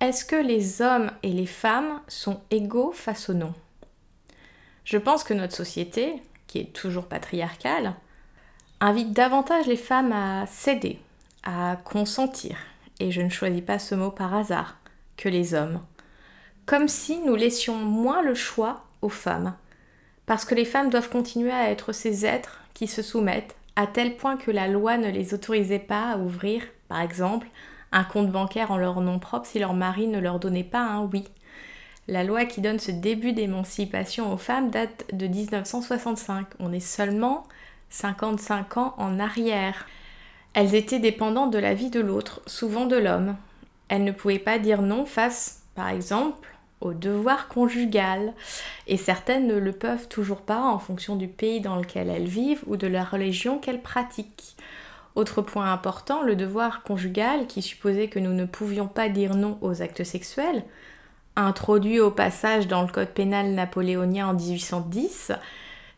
Est-ce 0.00 0.24
que 0.24 0.36
les 0.36 0.82
hommes 0.82 1.10
et 1.22 1.32
les 1.32 1.46
femmes 1.46 2.00
sont 2.06 2.40
égaux 2.50 2.92
face 2.92 3.30
au 3.30 3.34
non? 3.34 3.54
Je 4.84 4.98
pense 4.98 5.24
que 5.24 5.34
notre 5.34 5.54
société, 5.54 6.22
qui 6.46 6.58
est 6.60 6.72
toujours 6.72 7.06
patriarcale, 7.06 7.94
invite 8.80 9.12
davantage 9.12 9.66
les 9.66 9.76
femmes 9.76 10.12
à 10.12 10.46
céder, 10.46 10.98
à 11.42 11.76
consentir, 11.84 12.56
et 13.00 13.10
je 13.10 13.22
ne 13.22 13.30
choisis 13.30 13.62
pas 13.62 13.78
ce 13.78 13.94
mot 13.94 14.10
par 14.10 14.34
hasard, 14.34 14.76
que 15.16 15.28
les 15.28 15.54
hommes. 15.54 15.80
Comme 16.66 16.88
si 16.88 17.18
nous 17.18 17.36
laissions 17.36 17.76
moins 17.76 18.22
le 18.22 18.34
choix 18.34 18.84
aux 19.02 19.08
femmes, 19.08 19.54
parce 20.26 20.44
que 20.44 20.54
les 20.54 20.64
femmes 20.64 20.90
doivent 20.90 21.10
continuer 21.10 21.52
à 21.52 21.70
être 21.70 21.92
ces 21.92 22.26
êtres 22.26 22.60
qui 22.74 22.86
se 22.86 23.02
soumettent 23.02 23.56
à 23.76 23.86
tel 23.86 24.16
point 24.16 24.36
que 24.36 24.50
la 24.50 24.68
loi 24.68 24.96
ne 24.96 25.10
les 25.10 25.34
autorisait 25.34 25.78
pas 25.78 26.12
à 26.12 26.16
ouvrir, 26.16 26.62
par 26.88 27.00
exemple, 27.00 27.46
un 27.92 28.04
compte 28.04 28.30
bancaire 28.30 28.70
en 28.70 28.78
leur 28.78 29.00
nom 29.00 29.18
propre 29.18 29.46
si 29.46 29.58
leur 29.58 29.74
mari 29.74 30.08
ne 30.08 30.18
leur 30.18 30.40
donnait 30.40 30.64
pas 30.64 30.80
un 30.80 31.04
oui. 31.04 31.24
La 32.08 32.24
loi 32.24 32.44
qui 32.44 32.60
donne 32.60 32.78
ce 32.78 32.90
début 32.90 33.32
d'émancipation 33.32 34.32
aux 34.32 34.36
femmes 34.38 34.70
date 34.70 35.06
de 35.12 35.26
1965. 35.26 36.46
On 36.60 36.72
est 36.72 36.80
seulement 36.80 37.44
55 37.90 38.76
ans 38.76 38.94
en 38.96 39.18
arrière. 39.18 39.86
Elles 40.54 40.74
étaient 40.74 41.00
dépendantes 41.00 41.52
de 41.52 41.58
la 41.58 41.74
vie 41.74 41.90
de 41.90 42.00
l'autre, 42.00 42.42
souvent 42.46 42.86
de 42.86 42.96
l'homme. 42.96 43.36
Elles 43.88 44.04
ne 44.04 44.12
pouvaient 44.12 44.38
pas 44.38 44.58
dire 44.58 44.82
non 44.82 45.04
face, 45.04 45.62
par 45.74 45.88
exemple, 45.88 46.55
devoir 46.94 47.48
conjugal, 47.48 48.32
et 48.86 48.96
certaines 48.96 49.46
ne 49.46 49.56
le 49.56 49.72
peuvent 49.72 50.08
toujours 50.08 50.42
pas 50.42 50.60
en 50.60 50.78
fonction 50.78 51.16
du 51.16 51.28
pays 51.28 51.60
dans 51.60 51.76
lequel 51.76 52.08
elles 52.08 52.28
vivent 52.28 52.62
ou 52.66 52.76
de 52.76 52.86
la 52.86 53.04
religion 53.04 53.58
qu'elles 53.58 53.82
pratiquent. 53.82 54.56
Autre 55.14 55.40
point 55.40 55.72
important, 55.72 56.22
le 56.22 56.36
devoir 56.36 56.82
conjugal, 56.82 57.46
qui 57.46 57.62
supposait 57.62 58.08
que 58.08 58.18
nous 58.18 58.34
ne 58.34 58.44
pouvions 58.44 58.86
pas 58.86 59.08
dire 59.08 59.34
non 59.34 59.58
aux 59.62 59.80
actes 59.80 60.04
sexuels, 60.04 60.62
introduit 61.36 62.00
au 62.00 62.10
passage 62.10 62.66
dans 62.66 62.82
le 62.82 62.88
code 62.88 63.08
pénal 63.08 63.50
napoléonien 63.50 64.28
en 64.28 64.34
1810, 64.34 65.32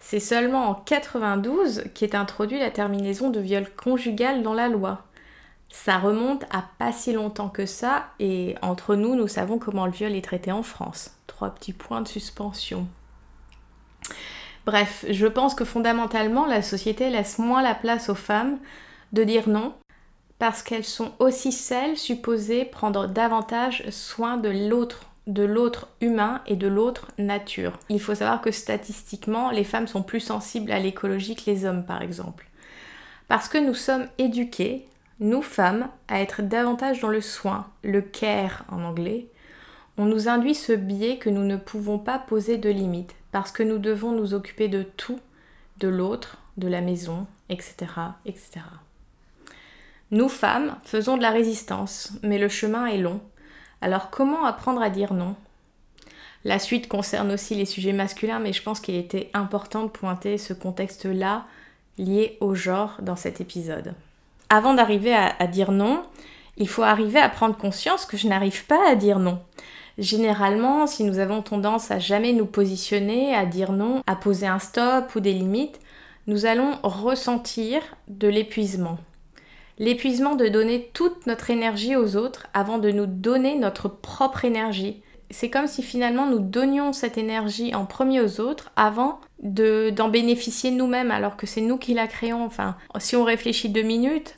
c'est 0.01 0.21
seulement 0.21 0.69
en 0.69 0.75
92 0.75 1.85
qu'est 1.95 2.15
introduit 2.15 2.59
la 2.59 2.71
terminaison 2.71 3.31
de 3.31 3.41
viol 3.41 3.67
conjugal 3.77 4.43
dans 4.43 4.55
la 4.55 4.69
loi. 4.69 5.03
Ça 5.71 5.99
remonte 5.99 6.45
à 6.51 6.65
pas 6.79 6.93
si 6.93 7.13
longtemps 7.13 7.49
que 7.49 7.67
ça, 7.67 8.07
et 8.19 8.55
entre 8.63 8.95
nous, 8.95 9.15
nous 9.15 9.29
savons 9.29 9.59
comment 9.59 9.87
le 9.87 9.93
viol 9.93 10.13
est 10.13 10.25
traité 10.25 10.51
en 10.51 10.63
France. 10.63 11.13
Trois 11.27 11.51
petits 11.51 11.73
points 11.73 12.01
de 12.01 12.09
suspension. 12.09 12.89
Bref, 14.67 15.05
je 15.09 15.27
pense 15.27 15.55
que 15.55 15.65
fondamentalement, 15.65 16.47
la 16.47 16.63
société 16.63 17.11
laisse 17.11 17.39
moins 17.39 17.63
la 17.63 17.75
place 17.75 18.09
aux 18.09 18.15
femmes 18.15 18.59
de 19.13 19.25
dire 19.25 19.49
non, 19.49 19.75
parce 20.39 20.63
qu'elles 20.63 20.85
sont 20.85 21.13
aussi 21.19 21.53
celles 21.53 21.97
supposées 21.97 22.65
prendre 22.65 23.07
davantage 23.07 23.89
soin 23.91 24.37
de 24.37 24.49
l'autre, 24.49 25.07
de 25.27 25.43
l'autre 25.43 25.89
humain 26.01 26.43
et 26.47 26.57
de 26.57 26.69
l'autre 26.69 27.09
nature. 27.19 27.79
Il 27.89 28.01
faut 28.01 28.15
savoir 28.15 28.41
que 28.41 28.51
statistiquement, 28.51 29.51
les 29.51 29.65
femmes 29.65 29.89
sont 29.89 30.03
plus 30.03 30.21
sensibles 30.21 30.71
à 30.71 30.79
l'écologie 30.79 31.35
que 31.35 31.51
les 31.51 31.65
hommes, 31.65 31.85
par 31.85 32.03
exemple. 32.03 32.47
Parce 33.27 33.49
que 33.49 33.59
nous 33.59 33.75
sommes 33.75 34.07
éduqués, 34.19 34.87
nous 35.21 35.43
femmes, 35.43 35.89
à 36.07 36.21
être 36.21 36.43
davantage 36.43 37.01
dans 37.01 37.09
le 37.09 37.21
soin, 37.21 37.67
le 37.83 38.03
care 38.03 38.65
en 38.71 38.83
anglais, 38.85 39.29
on 39.97 40.05
nous 40.05 40.29
induit 40.29 40.55
ce 40.55 40.73
biais 40.73 41.19
que 41.19 41.29
nous 41.29 41.43
ne 41.43 41.57
pouvons 41.57 41.99
pas 41.99 42.19
poser 42.19 42.57
de 42.57 42.71
limites, 42.71 43.17
parce 43.33 43.51
que 43.51 43.65
nous 43.65 43.79
devons 43.79 44.13
nous 44.13 44.33
occuper 44.33 44.69
de 44.69 44.85
tout, 44.85 45.19
de 45.79 45.89
l'autre, 45.89 46.39
de 46.57 46.69
la 46.69 46.81
maison, 46.81 47.27
etc., 47.49 47.75
etc. 48.25 48.61
Nous 50.11 50.29
femmes 50.29 50.77
faisons 50.85 51.17
de 51.17 51.23
la 51.23 51.31
résistance, 51.31 52.13
mais 52.23 52.39
le 52.39 52.49
chemin 52.49 52.87
est 52.87 52.99
long. 52.99 53.21
Alors 53.81 54.11
comment 54.11 54.45
apprendre 54.45 54.81
à 54.81 54.89
dire 54.89 55.13
non? 55.13 55.35
La 56.45 56.61
suite 56.61 56.89
concerne 56.89 57.33
aussi 57.33 57.57
les 57.57 57.67
sujets 57.67 57.93
masculins, 57.93 58.39
mais 58.39 58.53
je 58.53 58.63
pense 58.63 58.81
qu'il 58.81 58.95
était 58.95 59.31
important 59.35 59.83
de 59.83 59.91
pointer 59.91 60.39
ce 60.39 60.53
contexte-là 60.53 61.45
lié 61.99 62.39
au 62.41 62.55
genre 62.55 62.97
dans 63.03 63.17
cet 63.17 63.41
épisode 63.41 63.95
avant 64.51 64.75
d'arriver 64.75 65.15
à, 65.15 65.47
dire 65.47 65.73
non, 65.73 66.03
il 66.57 66.69
faut 66.69 66.83
arriver 66.83 67.21
à 67.21 67.29
prendre 67.29 67.57
conscience 67.57 68.07
que 68.07 68.17
je 68.17 68.29
n'arrive 68.29 68.67
pas 68.67 68.89
à 68.89 68.95
dire 68.95 69.19
non. 69.19 69.41
Généralement, 69.99 70.87
si 70.87 71.05
nous 71.05 71.19
avons 71.19 71.43
tendance 71.43 71.91
à 71.91 71.99
jamais 71.99 72.33
nous 72.33 72.47
positionner, 72.47 73.35
à 73.35 73.45
dire 73.45 73.73
non, 73.73 74.03
à 74.07 74.17
poser 74.17 74.47
un 74.47 74.59
stop 74.59 75.15
ou 75.15 75.21
des 75.21 75.33
limites, 75.33 75.81
nous 76.27 76.47
allons 76.47 76.79
ressentir 76.83 77.83
de 78.07 78.29
l'épuisement. 78.29 78.99
L'épuisement 79.79 80.35
de 80.35 80.49
donner 80.49 80.91
toute 80.93 81.27
notre 81.27 81.51
énergie 81.51 81.97
aux 81.97 82.17
autres 82.17 82.49
avant 82.53 82.79
de 82.79 82.91
nous 82.91 83.07
donner 83.07 83.57
notre 83.57 83.89
propre 83.89 84.45
énergie. 84.45 85.03
C'est 85.31 85.51
comme 85.51 85.67
si 85.67 85.83
finalement 85.83 86.27
nous 86.27 86.39
donnions 86.39 86.93
cette 86.93 87.19
énergie 87.19 87.75
en 87.75 87.85
premier 87.85 88.21
aux 88.21 88.41
autres 88.41 88.71
avant 88.77 89.21
d'en 89.43 90.09
bénéficier 90.09 90.71
nous-mêmes 90.71 91.11
alors 91.11 91.37
que 91.37 91.47
c'est 91.47 91.61
nous 91.61 91.77
qui 91.77 91.95
la 91.95 92.07
créons. 92.07 92.45
Enfin, 92.45 92.77
si 92.99 93.15
on 93.15 93.25
réfléchit 93.25 93.69
deux 93.69 93.83
minutes, 93.83 94.35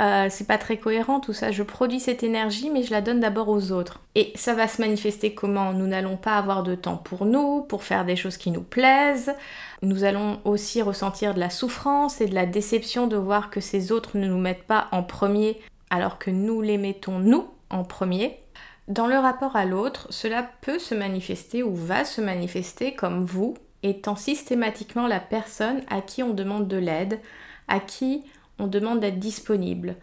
euh, 0.00 0.26
c'est 0.28 0.46
pas 0.46 0.58
très 0.58 0.76
cohérent 0.76 1.20
tout 1.20 1.32
ça. 1.32 1.50
Je 1.50 1.62
produis 1.62 2.00
cette 2.00 2.22
énergie, 2.22 2.70
mais 2.70 2.82
je 2.82 2.90
la 2.90 3.00
donne 3.00 3.20
d'abord 3.20 3.48
aux 3.48 3.72
autres. 3.72 4.00
Et 4.14 4.32
ça 4.34 4.54
va 4.54 4.68
se 4.68 4.80
manifester 4.82 5.34
comment? 5.34 5.72
Nous 5.72 5.86
n'allons 5.86 6.16
pas 6.16 6.36
avoir 6.36 6.62
de 6.62 6.74
temps 6.74 6.96
pour 6.96 7.24
nous, 7.26 7.62
pour 7.62 7.84
faire 7.84 8.04
des 8.04 8.16
choses 8.16 8.36
qui 8.36 8.50
nous 8.50 8.62
plaisent. 8.62 9.34
Nous 9.82 10.04
allons 10.04 10.40
aussi 10.44 10.82
ressentir 10.82 11.34
de 11.34 11.40
la 11.40 11.50
souffrance 11.50 12.20
et 12.20 12.26
de 12.26 12.34
la 12.34 12.46
déception 12.46 13.06
de 13.06 13.16
voir 13.16 13.50
que 13.50 13.60
ces 13.60 13.92
autres 13.92 14.16
ne 14.16 14.26
nous 14.26 14.38
mettent 14.38 14.64
pas 14.64 14.88
en 14.92 15.02
premier 15.02 15.60
alors 15.90 16.18
que 16.18 16.30
nous 16.30 16.60
les 16.60 16.78
mettons 16.78 17.18
nous 17.18 17.46
en 17.70 17.84
premier. 17.84 18.43
Dans 18.88 19.06
le 19.06 19.16
rapport 19.16 19.56
à 19.56 19.64
l'autre, 19.64 20.06
cela 20.10 20.48
peut 20.60 20.78
se 20.78 20.94
manifester 20.94 21.62
ou 21.62 21.74
va 21.74 22.04
se 22.04 22.20
manifester 22.20 22.94
comme 22.94 23.24
vous 23.24 23.54
étant 23.82 24.16
systématiquement 24.16 25.06
la 25.06 25.20
personne 25.20 25.82
à 25.88 26.00
qui 26.00 26.22
on 26.22 26.34
demande 26.34 26.68
de 26.68 26.76
l'aide, 26.76 27.20
à 27.68 27.80
qui 27.80 28.24
on 28.58 28.66
demande 28.66 29.00
d'être 29.00 29.18
disponible, 29.18 29.96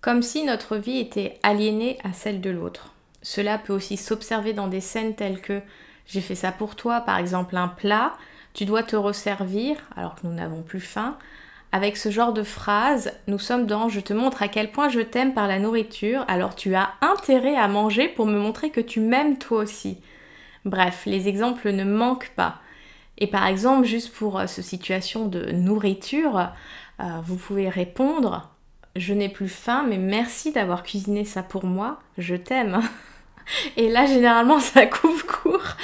comme 0.00 0.22
si 0.22 0.44
notre 0.44 0.76
vie 0.76 0.98
était 0.98 1.38
aliénée 1.42 1.98
à 2.04 2.12
celle 2.12 2.40
de 2.40 2.50
l'autre. 2.50 2.94
Cela 3.22 3.58
peut 3.58 3.72
aussi 3.72 3.96
s'observer 3.96 4.52
dans 4.52 4.68
des 4.68 4.80
scènes 4.80 5.14
telles 5.14 5.40
que 5.40 5.60
j'ai 6.06 6.20
fait 6.20 6.34
ça 6.34 6.52
pour 6.52 6.76
toi, 6.76 7.00
par 7.00 7.18
exemple 7.18 7.56
un 7.56 7.68
plat, 7.68 8.14
tu 8.54 8.64
dois 8.64 8.82
te 8.82 8.96
resservir 8.96 9.76
alors 9.96 10.14
que 10.14 10.26
nous 10.26 10.32
n'avons 10.32 10.62
plus 10.62 10.80
faim. 10.80 11.16
Avec 11.72 11.96
ce 11.96 12.10
genre 12.10 12.32
de 12.32 12.42
phrase, 12.42 13.12
nous 13.28 13.38
sommes 13.38 13.66
dans 13.66 13.88
je 13.88 14.00
te 14.00 14.12
montre 14.12 14.42
à 14.42 14.48
quel 14.48 14.72
point 14.72 14.88
je 14.88 15.00
t'aime 15.00 15.34
par 15.34 15.46
la 15.46 15.58
nourriture, 15.58 16.24
alors 16.26 16.56
tu 16.56 16.74
as 16.74 16.90
intérêt 17.00 17.56
à 17.56 17.68
manger 17.68 18.08
pour 18.08 18.26
me 18.26 18.38
montrer 18.38 18.70
que 18.70 18.80
tu 18.80 19.00
m'aimes 19.00 19.38
toi 19.38 19.58
aussi. 19.58 19.98
Bref, 20.64 21.02
les 21.06 21.28
exemples 21.28 21.70
ne 21.70 21.84
manquent 21.84 22.32
pas. 22.34 22.56
Et 23.18 23.26
par 23.26 23.46
exemple, 23.46 23.86
juste 23.86 24.12
pour 24.12 24.38
euh, 24.38 24.46
ce 24.46 24.62
situation 24.62 25.26
de 25.26 25.52
nourriture, 25.52 26.50
euh, 27.00 27.04
vous 27.24 27.36
pouvez 27.36 27.68
répondre 27.68 28.50
Je 28.96 29.14
n'ai 29.14 29.28
plus 29.28 29.48
faim, 29.48 29.84
mais 29.88 29.98
merci 29.98 30.52
d'avoir 30.52 30.82
cuisiné 30.82 31.24
ça 31.24 31.42
pour 31.42 31.64
moi, 31.64 32.00
je 32.18 32.34
t'aime. 32.34 32.80
Et 33.76 33.88
là, 33.88 34.06
généralement, 34.06 34.60
ça 34.60 34.86
coupe 34.86 35.22
court. 35.22 35.76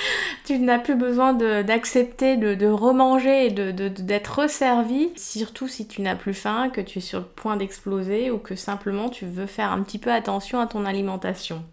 Tu 0.44 0.58
n'as 0.58 0.78
plus 0.78 0.94
besoin 0.94 1.34
d'accepter 1.34 2.36
de, 2.36 2.66
remanger 2.66 3.46
et 3.46 3.50
d'être 3.50 4.40
resservi, 4.40 5.10
surtout 5.16 5.68
si 5.68 5.86
tu 5.86 6.02
n'as 6.02 6.16
plus 6.16 6.34
faim, 6.34 6.70
que 6.70 6.80
tu 6.80 6.98
es 6.98 7.02
sur 7.02 7.20
le 7.20 7.24
point 7.24 7.56
d'exploser 7.56 8.30
ou 8.30 8.38
que 8.38 8.54
simplement 8.54 9.08
tu 9.08 9.26
veux 9.26 9.46
faire 9.46 9.72
un 9.72 9.82
petit 9.82 9.98
peu 9.98 10.12
attention 10.12 10.60
à 10.60 10.66
ton 10.66 10.84
alimentation. 10.84 11.64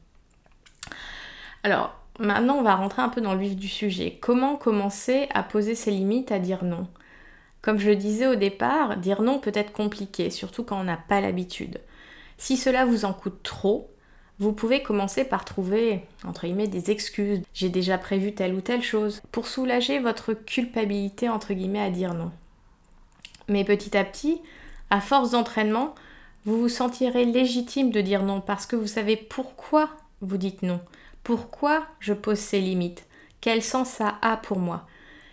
Alors, 1.63 1.93
maintenant, 2.19 2.57
on 2.57 2.63
va 2.63 2.75
rentrer 2.75 3.01
un 3.01 3.09
peu 3.09 3.21
dans 3.21 3.33
le 3.33 3.39
vif 3.39 3.55
du 3.55 3.67
sujet. 3.67 4.17
Comment 4.21 4.55
commencer 4.55 5.27
à 5.33 5.43
poser 5.43 5.75
ses 5.75 5.91
limites, 5.91 6.31
à 6.31 6.39
dire 6.39 6.63
non? 6.63 6.88
Comme 7.62 7.79
je 7.79 7.89
le 7.89 7.95
disais 7.95 8.27
au 8.27 8.35
départ, 8.35 8.97
dire 8.97 9.21
non 9.21 9.39
peut 9.39 9.53
être 9.53 9.71
compliqué, 9.71 10.29
surtout 10.29 10.63
quand 10.63 10.79
on 10.79 10.83
n'a 10.83 10.97
pas 10.97 11.21
l'habitude. 11.21 11.79
Si 12.38 12.57
cela 12.57 12.85
vous 12.85 13.05
en 13.05 13.13
coûte 13.13 13.41
trop, 13.41 13.92
vous 14.43 14.53
pouvez 14.53 14.83
commencer 14.83 15.23
par 15.23 15.45
trouver, 15.45 16.01
entre 16.25 16.45
guillemets, 16.45 16.67
des 16.67 16.91
excuses. 16.91 17.41
J'ai 17.53 17.69
déjà 17.69 17.97
prévu 17.97 18.33
telle 18.33 18.53
ou 18.53 18.62
telle 18.62 18.83
chose 18.83 19.21
pour 19.31 19.47
soulager 19.47 20.00
votre 20.00 20.33
culpabilité, 20.33 21.29
entre 21.29 21.53
guillemets, 21.53 21.81
à 21.81 21.89
dire 21.89 22.13
non. 22.13 22.31
Mais 23.47 23.63
petit 23.63 23.95
à 23.97 24.03
petit, 24.03 24.41
à 24.89 25.01
force 25.01 25.31
d'entraînement, 25.31 25.95
vous 26.45 26.59
vous 26.59 26.69
sentirez 26.69 27.25
légitime 27.25 27.89
de 27.89 28.01
dire 28.01 28.23
non 28.23 28.41
parce 28.41 28.65
que 28.65 28.75
vous 28.75 28.88
savez 28.88 29.15
pourquoi 29.15 29.89
vous 30.21 30.38
dites 30.38 30.62
non. 30.62 30.81
Pourquoi 31.23 31.85
je 32.00 32.13
pose 32.13 32.38
ces 32.38 32.59
limites? 32.59 33.05
Quel 33.39 33.62
sens 33.62 33.89
ça 33.89 34.15
a 34.21 34.35
pour 34.35 34.59
moi? 34.59 34.85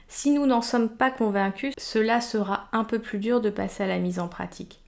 Si 0.06 0.30
nous 0.30 0.46
n'en 0.46 0.62
sommes 0.62 0.88
pas 0.88 1.10
convaincus, 1.10 1.74
cela 1.78 2.20
sera 2.20 2.68
un 2.72 2.84
peu 2.84 3.00
plus 3.00 3.18
dur 3.18 3.40
de 3.40 3.50
passer 3.50 3.84
à 3.84 3.86
la 3.86 3.98
mise 3.98 4.18
en 4.18 4.28
pratique. 4.28 4.80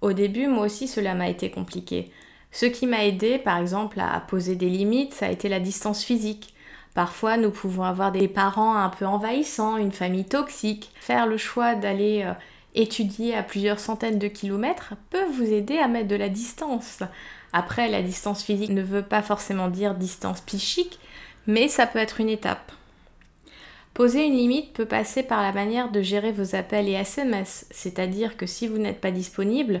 Au 0.00 0.12
début, 0.12 0.46
moi 0.46 0.66
aussi, 0.66 0.88
cela 0.88 1.14
m'a 1.14 1.28
été 1.28 1.50
compliqué. 1.50 2.10
Ce 2.52 2.66
qui 2.66 2.86
m'a 2.86 3.04
aidé, 3.04 3.38
par 3.38 3.58
exemple, 3.58 4.00
à 4.00 4.20
poser 4.20 4.56
des 4.56 4.68
limites, 4.68 5.14
ça 5.14 5.26
a 5.26 5.30
été 5.30 5.48
la 5.48 5.60
distance 5.60 6.02
physique. 6.02 6.54
Parfois, 6.94 7.36
nous 7.36 7.50
pouvons 7.50 7.84
avoir 7.84 8.10
des 8.10 8.26
parents 8.26 8.74
un 8.74 8.88
peu 8.88 9.06
envahissants, 9.06 9.76
une 9.76 9.92
famille 9.92 10.24
toxique. 10.24 10.90
Faire 11.00 11.26
le 11.26 11.36
choix 11.36 11.76
d'aller 11.76 12.24
euh, 12.24 12.32
étudier 12.74 13.34
à 13.34 13.44
plusieurs 13.44 13.78
centaines 13.78 14.18
de 14.18 14.28
kilomètres 14.28 14.94
peut 15.10 15.26
vous 15.36 15.52
aider 15.52 15.78
à 15.78 15.86
mettre 15.86 16.08
de 16.08 16.16
la 16.16 16.28
distance. 16.28 17.00
Après, 17.52 17.88
la 17.88 18.02
distance 18.02 18.42
physique 18.42 18.70
ne 18.70 18.82
veut 18.82 19.02
pas 19.02 19.22
forcément 19.22 19.68
dire 19.68 19.94
distance 19.94 20.40
psychique, 20.40 20.98
mais 21.46 21.68
ça 21.68 21.86
peut 21.86 21.98
être 21.98 22.20
une 22.20 22.28
étape. 22.28 22.72
Poser 23.94 24.24
une 24.24 24.36
limite 24.36 24.72
peut 24.72 24.86
passer 24.86 25.22
par 25.22 25.42
la 25.42 25.52
manière 25.52 25.90
de 25.90 26.00
gérer 26.00 26.32
vos 26.32 26.54
appels 26.54 26.88
et 26.88 26.92
SMS, 26.92 27.66
c'est-à-dire 27.70 28.36
que 28.36 28.46
si 28.46 28.68
vous 28.68 28.78
n'êtes 28.78 29.00
pas 29.00 29.10
disponible, 29.10 29.80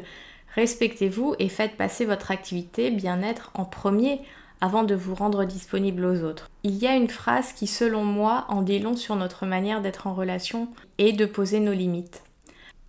Respectez-vous 0.54 1.34
et 1.38 1.48
faites 1.48 1.76
passer 1.76 2.04
votre 2.04 2.30
activité 2.30 2.90
bien-être 2.90 3.50
en 3.54 3.64
premier 3.64 4.20
avant 4.60 4.82
de 4.82 4.94
vous 4.94 5.14
rendre 5.14 5.44
disponible 5.44 6.04
aux 6.04 6.22
autres. 6.22 6.50
Il 6.64 6.76
y 6.76 6.86
a 6.86 6.96
une 6.96 7.08
phrase 7.08 7.52
qui, 7.52 7.66
selon 7.66 8.04
moi, 8.04 8.44
en 8.48 8.62
dit 8.62 8.78
long 8.78 8.96
sur 8.96 9.16
notre 9.16 9.46
manière 9.46 9.80
d'être 9.80 10.06
en 10.06 10.14
relation 10.14 10.68
et 10.98 11.12
de 11.12 11.24
poser 11.24 11.60
nos 11.60 11.72
limites. 11.72 12.22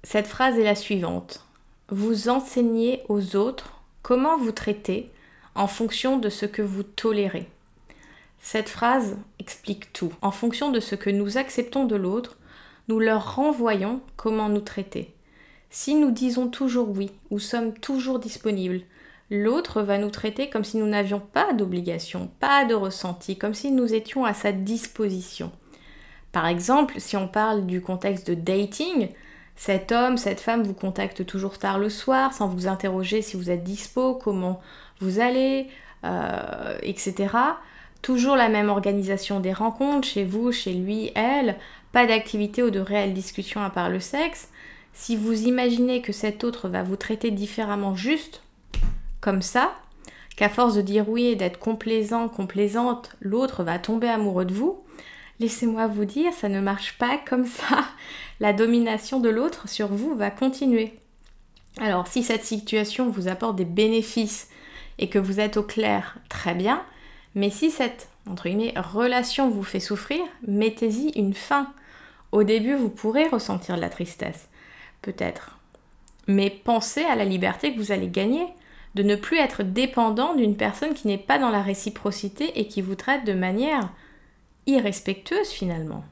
Cette 0.04 0.28
phrase 0.28 0.58
est 0.58 0.64
la 0.64 0.76
suivante. 0.76 1.46
Vous 1.90 2.30
enseignez 2.30 3.04
aux 3.08 3.36
autres 3.36 3.82
comment 4.02 4.38
vous 4.38 4.52
traiter 4.52 5.12
en 5.56 5.68
fonction 5.68 6.18
de 6.18 6.30
ce 6.30 6.46
que 6.46 6.62
vous 6.62 6.84
tolérez. 6.84 7.48
Cette 8.40 8.70
phrase 8.70 9.18
explique 9.40 9.94
tout. 9.94 10.12
En 10.22 10.32
fonction 10.32 10.72
de 10.72 10.80
ce 10.80 10.96
que 10.96 11.10
nous 11.10 11.38
acceptons 11.38 11.86
de 11.86 11.96
l'autre, 11.96 12.38
nous 12.88 13.00
leur 13.00 13.36
renvoyons 13.36 14.02
comment 14.18 14.50
nous 14.50 14.62
traiter. 14.62 15.14
Si 15.74 15.96
nous 15.96 16.12
disons 16.12 16.50
toujours 16.50 16.90
oui 16.90 17.12
ou 17.30 17.40
sommes 17.40 17.74
toujours 17.74 18.20
disponibles, 18.20 18.82
l'autre 19.30 19.82
va 19.82 19.98
nous 19.98 20.10
traiter 20.10 20.50
comme 20.50 20.66
si 20.66 20.76
nous 20.76 20.86
n'avions 20.86 21.22
pas 21.22 21.54
d'obligation, 21.54 22.30
pas 22.42 22.66
de 22.66 22.74
ressenti, 22.74 23.38
comme 23.38 23.54
si 23.54 23.72
nous 23.72 23.94
étions 23.94 24.26
à 24.26 24.34
sa 24.34 24.52
disposition. 24.52 25.50
Par 26.34 26.46
exemple, 26.46 26.96
si 27.00 27.16
on 27.16 27.30
parle 27.30 27.66
du 27.66 27.80
contexte 27.80 28.30
de 28.30 28.34
dating, 28.34 29.10
cet 29.56 29.94
homme, 29.94 30.18
cette 30.18 30.42
femme 30.42 30.64
vous 30.64 30.74
contacte 30.74 31.26
toujours 31.26 31.58
tard 31.58 31.80
le 31.80 31.90
soir 31.90 32.34
sans 32.34 32.50
vous 32.50 32.68
interroger 32.68 33.22
si 33.22 33.38
vous 33.38 33.50
êtes 33.50 33.64
dispo, 33.64 34.16
comment 34.16 34.60
vous 35.00 35.22
allez, 35.22 35.70
euh, 36.04 36.78
etc. 36.84 37.34
Toujours 38.02 38.36
la 38.36 38.50
même 38.50 38.68
organisation 38.68 39.40
des 39.40 39.54
rencontres 39.54 40.08
chez 40.08 40.26
vous, 40.26 40.52
chez 40.52 40.74
lui, 40.74 41.12
elle, 41.16 41.56
pas 41.94 42.06
d'activité 42.06 42.62
ou 42.62 42.72
de 42.72 42.80
réelle 42.82 43.14
discussion 43.14 43.62
à 43.62 43.70
part 43.70 43.90
le 43.90 44.02
sexe. 44.02 44.50
Si 44.94 45.16
vous 45.16 45.44
imaginez 45.44 46.02
que 46.02 46.12
cet 46.12 46.44
autre 46.44 46.70
va 46.70 46.84
vous 46.84 46.96
traiter 46.96 47.32
différemment 47.32 47.96
juste 47.96 48.42
comme 49.20 49.42
ça, 49.42 49.74
qu'à 50.36 50.50
force 50.50 50.76
de 50.76 50.82
dire 50.82 51.10
oui 51.10 51.26
et 51.26 51.36
d'être 51.36 51.60
complaisant, 51.60 52.28
complaisante, 52.30 53.16
l'autre 53.20 53.64
va 53.64 53.80
tomber 53.80 54.08
amoureux 54.08 54.46
de 54.46 54.54
vous, 54.54 54.84
laissez-moi 55.40 55.88
vous 55.88 56.06
dire, 56.06 56.34
ça 56.34 56.50
ne 56.50 56.62
marche 56.62 56.98
pas 56.98 57.20
comme 57.28 57.46
ça. 57.46 57.86
La 58.40 58.54
domination 58.54 59.20
de 59.20 59.30
l'autre 59.30 59.70
sur 59.70 59.88
vous 59.88 60.16
va 60.16 60.32
continuer. 60.32 61.00
Alors 61.80 62.08
si 62.08 62.24
cette 62.24 62.46
situation 62.46 63.10
vous 63.10 63.28
apporte 63.28 63.56
des 63.56 63.66
bénéfices 63.66 64.50
et 65.00 65.10
que 65.10 65.20
vous 65.20 65.40
êtes 65.40 65.58
au 65.58 65.64
clair, 65.64 66.18
très 66.28 66.54
bien. 66.54 66.84
Mais 67.34 67.50
si 67.50 67.72
cette 67.72 68.12
entre 68.30 68.48
guillemets, 68.48 68.74
relation 68.78 69.50
vous 69.50 69.64
fait 69.64 69.80
souffrir, 69.80 70.22
mettez-y 70.48 71.10
une 71.18 71.34
fin. 71.34 71.74
Au 72.32 72.44
début, 72.44 72.76
vous 72.76 72.90
pourrez 72.90 73.28
ressentir 73.28 73.76
de 73.76 73.82
la 73.82 73.90
tristesse 73.90 74.48
peut-être. 75.02 75.60
Mais 76.28 76.50
pensez 76.50 77.04
à 77.04 77.16
la 77.16 77.26
liberté 77.26 77.74
que 77.74 77.80
vous 77.80 77.92
allez 77.92 78.08
gagner, 78.08 78.46
de 78.96 79.04
ne 79.04 79.16
plus 79.16 79.38
être 79.38 79.64
dépendant 79.64 80.36
d'une 80.36 80.58
personne 80.58 80.94
qui 80.94 81.08
n'est 81.08 81.18
pas 81.18 81.40
dans 81.40 81.50
la 81.50 81.62
réciprocité 81.62 82.60
et 82.60 82.68
qui 82.68 82.82
vous 82.82 82.96
traite 82.96 83.26
de 83.26 83.34
manière 83.34 83.90
irrespectueuse 84.68 85.50
finalement. 85.50 86.04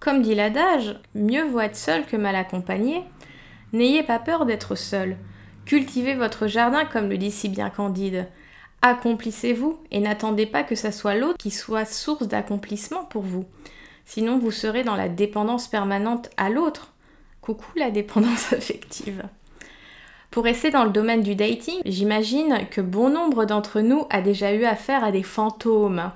Comme 0.00 0.22
dit 0.22 0.34
l'adage, 0.34 0.98
mieux 1.14 1.44
vaut 1.44 1.60
être 1.60 1.76
seul 1.76 2.06
que 2.06 2.16
mal 2.16 2.34
accompagné. 2.36 3.04
N'ayez 3.72 4.02
pas 4.02 4.18
peur 4.18 4.46
d'être 4.46 4.74
seul. 4.74 5.16
Cultivez 5.64 6.14
votre 6.14 6.46
jardin 6.46 6.84
comme 6.84 7.08
le 7.08 7.18
dit 7.18 7.30
si 7.30 7.48
bien 7.48 7.70
Candide. 7.70 8.28
Accomplissez-vous 8.82 9.78
et 9.92 10.00
n'attendez 10.00 10.46
pas 10.46 10.64
que 10.64 10.74
ce 10.74 10.90
soit 10.90 11.14
l'autre 11.14 11.38
qui 11.38 11.52
soit 11.52 11.84
source 11.84 12.26
d'accomplissement 12.26 13.04
pour 13.04 13.22
vous. 13.22 13.44
Sinon 14.04 14.38
vous 14.38 14.50
serez 14.50 14.82
dans 14.82 14.96
la 14.96 15.08
dépendance 15.08 15.68
permanente 15.68 16.30
à 16.36 16.50
l'autre 16.50 16.91
Coucou 17.42 17.72
la 17.76 17.90
dépendance 17.90 18.52
affective. 18.52 19.24
Pour 20.30 20.44
rester 20.44 20.70
dans 20.70 20.84
le 20.84 20.90
domaine 20.90 21.22
du 21.22 21.34
dating, 21.34 21.80
j'imagine 21.84 22.66
que 22.70 22.80
bon 22.80 23.10
nombre 23.10 23.44
d'entre 23.44 23.80
nous 23.80 24.06
a 24.08 24.22
déjà 24.22 24.54
eu 24.54 24.64
affaire 24.64 25.04
à 25.04 25.12
des 25.12 25.24
fantômes. 25.24 26.12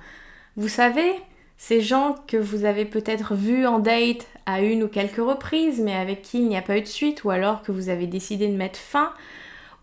Vous 0.56 0.68
savez, 0.68 1.12
ces 1.58 1.80
gens 1.80 2.14
que 2.26 2.36
vous 2.36 2.64
avez 2.64 2.84
peut-être 2.84 3.34
vus 3.34 3.66
en 3.66 3.78
date 3.80 4.26
à 4.46 4.62
une 4.62 4.84
ou 4.84 4.88
quelques 4.88 5.16
reprises, 5.16 5.80
mais 5.80 5.94
avec 5.94 6.22
qui 6.22 6.38
il 6.38 6.48
n'y 6.48 6.56
a 6.56 6.62
pas 6.62 6.78
eu 6.78 6.82
de 6.82 6.86
suite, 6.86 7.24
ou 7.24 7.30
alors 7.30 7.62
que 7.62 7.72
vous 7.72 7.88
avez 7.88 8.06
décidé 8.06 8.46
de 8.46 8.56
mettre 8.56 8.78
fin, 8.78 9.12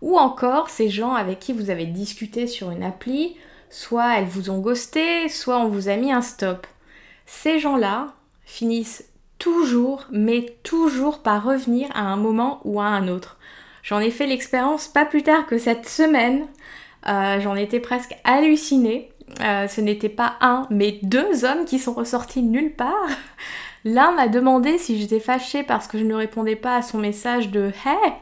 ou 0.00 0.18
encore 0.18 0.70
ces 0.70 0.88
gens 0.88 1.12
avec 1.12 1.38
qui 1.38 1.52
vous 1.52 1.70
avez 1.70 1.86
discuté 1.86 2.46
sur 2.46 2.70
une 2.70 2.82
appli, 2.82 3.36
soit 3.68 4.18
elles 4.18 4.24
vous 4.24 4.50
ont 4.50 4.60
ghosté, 4.60 5.28
soit 5.28 5.58
on 5.58 5.68
vous 5.68 5.88
a 5.88 5.96
mis 5.96 6.10
un 6.10 6.22
stop. 6.22 6.66
Ces 7.26 7.58
gens-là 7.58 8.14
finissent 8.44 9.04
toujours, 9.38 10.06
mais 10.10 10.56
toujours 10.62 11.20
par 11.20 11.44
revenir 11.44 11.88
à 11.94 12.02
un 12.02 12.16
moment 12.16 12.60
ou 12.64 12.80
à 12.80 12.84
un 12.84 13.08
autre. 13.08 13.38
J'en 13.82 14.00
ai 14.00 14.10
fait 14.10 14.26
l'expérience 14.26 14.88
pas 14.88 15.04
plus 15.04 15.22
tard 15.22 15.46
que 15.46 15.58
cette 15.58 15.86
semaine. 15.86 16.46
Euh, 17.06 17.38
j'en 17.40 17.54
étais 17.54 17.80
presque 17.80 18.16
hallucinée. 18.24 19.10
Euh, 19.40 19.68
ce 19.68 19.80
n'était 19.80 20.08
pas 20.08 20.36
un, 20.40 20.66
mais 20.70 20.98
deux 21.02 21.44
hommes 21.44 21.64
qui 21.66 21.78
sont 21.78 21.92
ressortis 21.92 22.42
nulle 22.42 22.74
part. 22.74 23.08
L'un 23.84 24.12
m'a 24.12 24.28
demandé 24.28 24.78
si 24.78 24.98
j'étais 24.98 25.20
fâchée 25.20 25.62
parce 25.62 25.86
que 25.86 25.98
je 25.98 26.04
ne 26.04 26.14
répondais 26.14 26.56
pas 26.56 26.76
à 26.76 26.82
son 26.82 26.98
message 26.98 27.50
de 27.50 27.70
Hey 27.84 28.12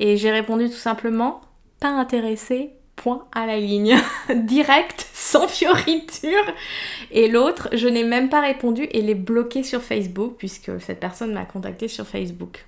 Et 0.00 0.16
j'ai 0.16 0.30
répondu 0.30 0.70
tout 0.70 0.76
simplement 0.76 1.42
Pas 1.80 1.90
intéressée, 1.90 2.70
point 2.96 3.26
à 3.32 3.44
la 3.44 3.58
ligne. 3.58 3.98
Direct, 4.34 5.06
sans 5.34 5.48
fioriture. 5.48 6.44
Et 7.10 7.26
l'autre, 7.26 7.68
je 7.72 7.88
n'ai 7.88 8.04
même 8.04 8.28
pas 8.28 8.40
répondu 8.40 8.84
et 8.92 9.02
l'ai 9.02 9.16
bloqué 9.16 9.64
sur 9.64 9.82
Facebook 9.82 10.34
puisque 10.38 10.80
cette 10.80 11.00
personne 11.00 11.32
m'a 11.32 11.44
contacté 11.44 11.88
sur 11.88 12.06
Facebook. 12.06 12.66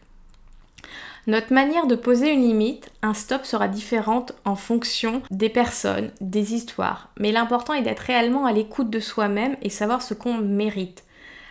Notre 1.29 1.53
manière 1.53 1.87
de 1.87 1.95
poser 1.95 2.33
une 2.33 2.43
limite, 2.43 2.91
un 3.03 3.15
stop 3.15 3.45
sera 3.45 3.69
différente 3.69 4.33
en 4.45 4.57
fonction 4.57 5.23
des 5.31 5.49
personnes, 5.49 6.11
des 6.21 6.55
histoires. 6.55 7.11
Mais 7.21 7.31
l'important 7.31 7.75
est 7.75 7.83
d'être 7.83 8.01
réellement 8.01 8.47
à 8.47 8.53
l'écoute 8.53 8.91
de 8.91 9.01
soi-même 9.01 9.57
et 9.63 9.71
savoir 9.71 10.03
ce 10.03 10.15
qu'on 10.15 10.39
mérite. 10.39 11.05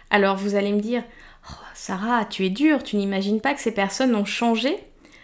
Alors 0.10 0.36
vous 0.36 0.56
allez 0.56 0.74
me 0.74 0.82
dire, 0.82 1.04
oh, 1.50 1.64
Sarah, 1.74 2.26
tu 2.26 2.46
es 2.46 2.50
dure, 2.50 2.84
tu 2.84 2.98
n'imagines 2.98 3.40
pas 3.40 3.54
que 3.54 3.62
ces 3.62 3.74
personnes 3.74 4.16
ont 4.16 4.26
changé? 4.26 4.78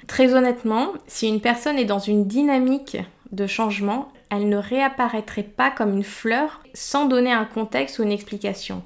Très 0.08 0.34
honnêtement, 0.34 0.94
si 1.08 1.28
une 1.28 1.42
personne 1.42 1.78
est 1.78 1.86
dans 1.86 2.00
une 2.00 2.28
dynamique 2.28 2.98
de 3.32 3.46
changement, 3.46 4.12
elle 4.32 4.48
ne 4.48 4.58
réapparaîtrait 4.58 5.44
pas 5.44 5.70
comme 5.70 5.94
une 5.94 6.04
fleur 6.04 6.62
sans 6.74 7.06
donner 7.06 7.34
un 7.34 7.46
contexte 7.46 8.00
ou 8.00 8.04
une 8.04 8.14
explication. 8.14 8.82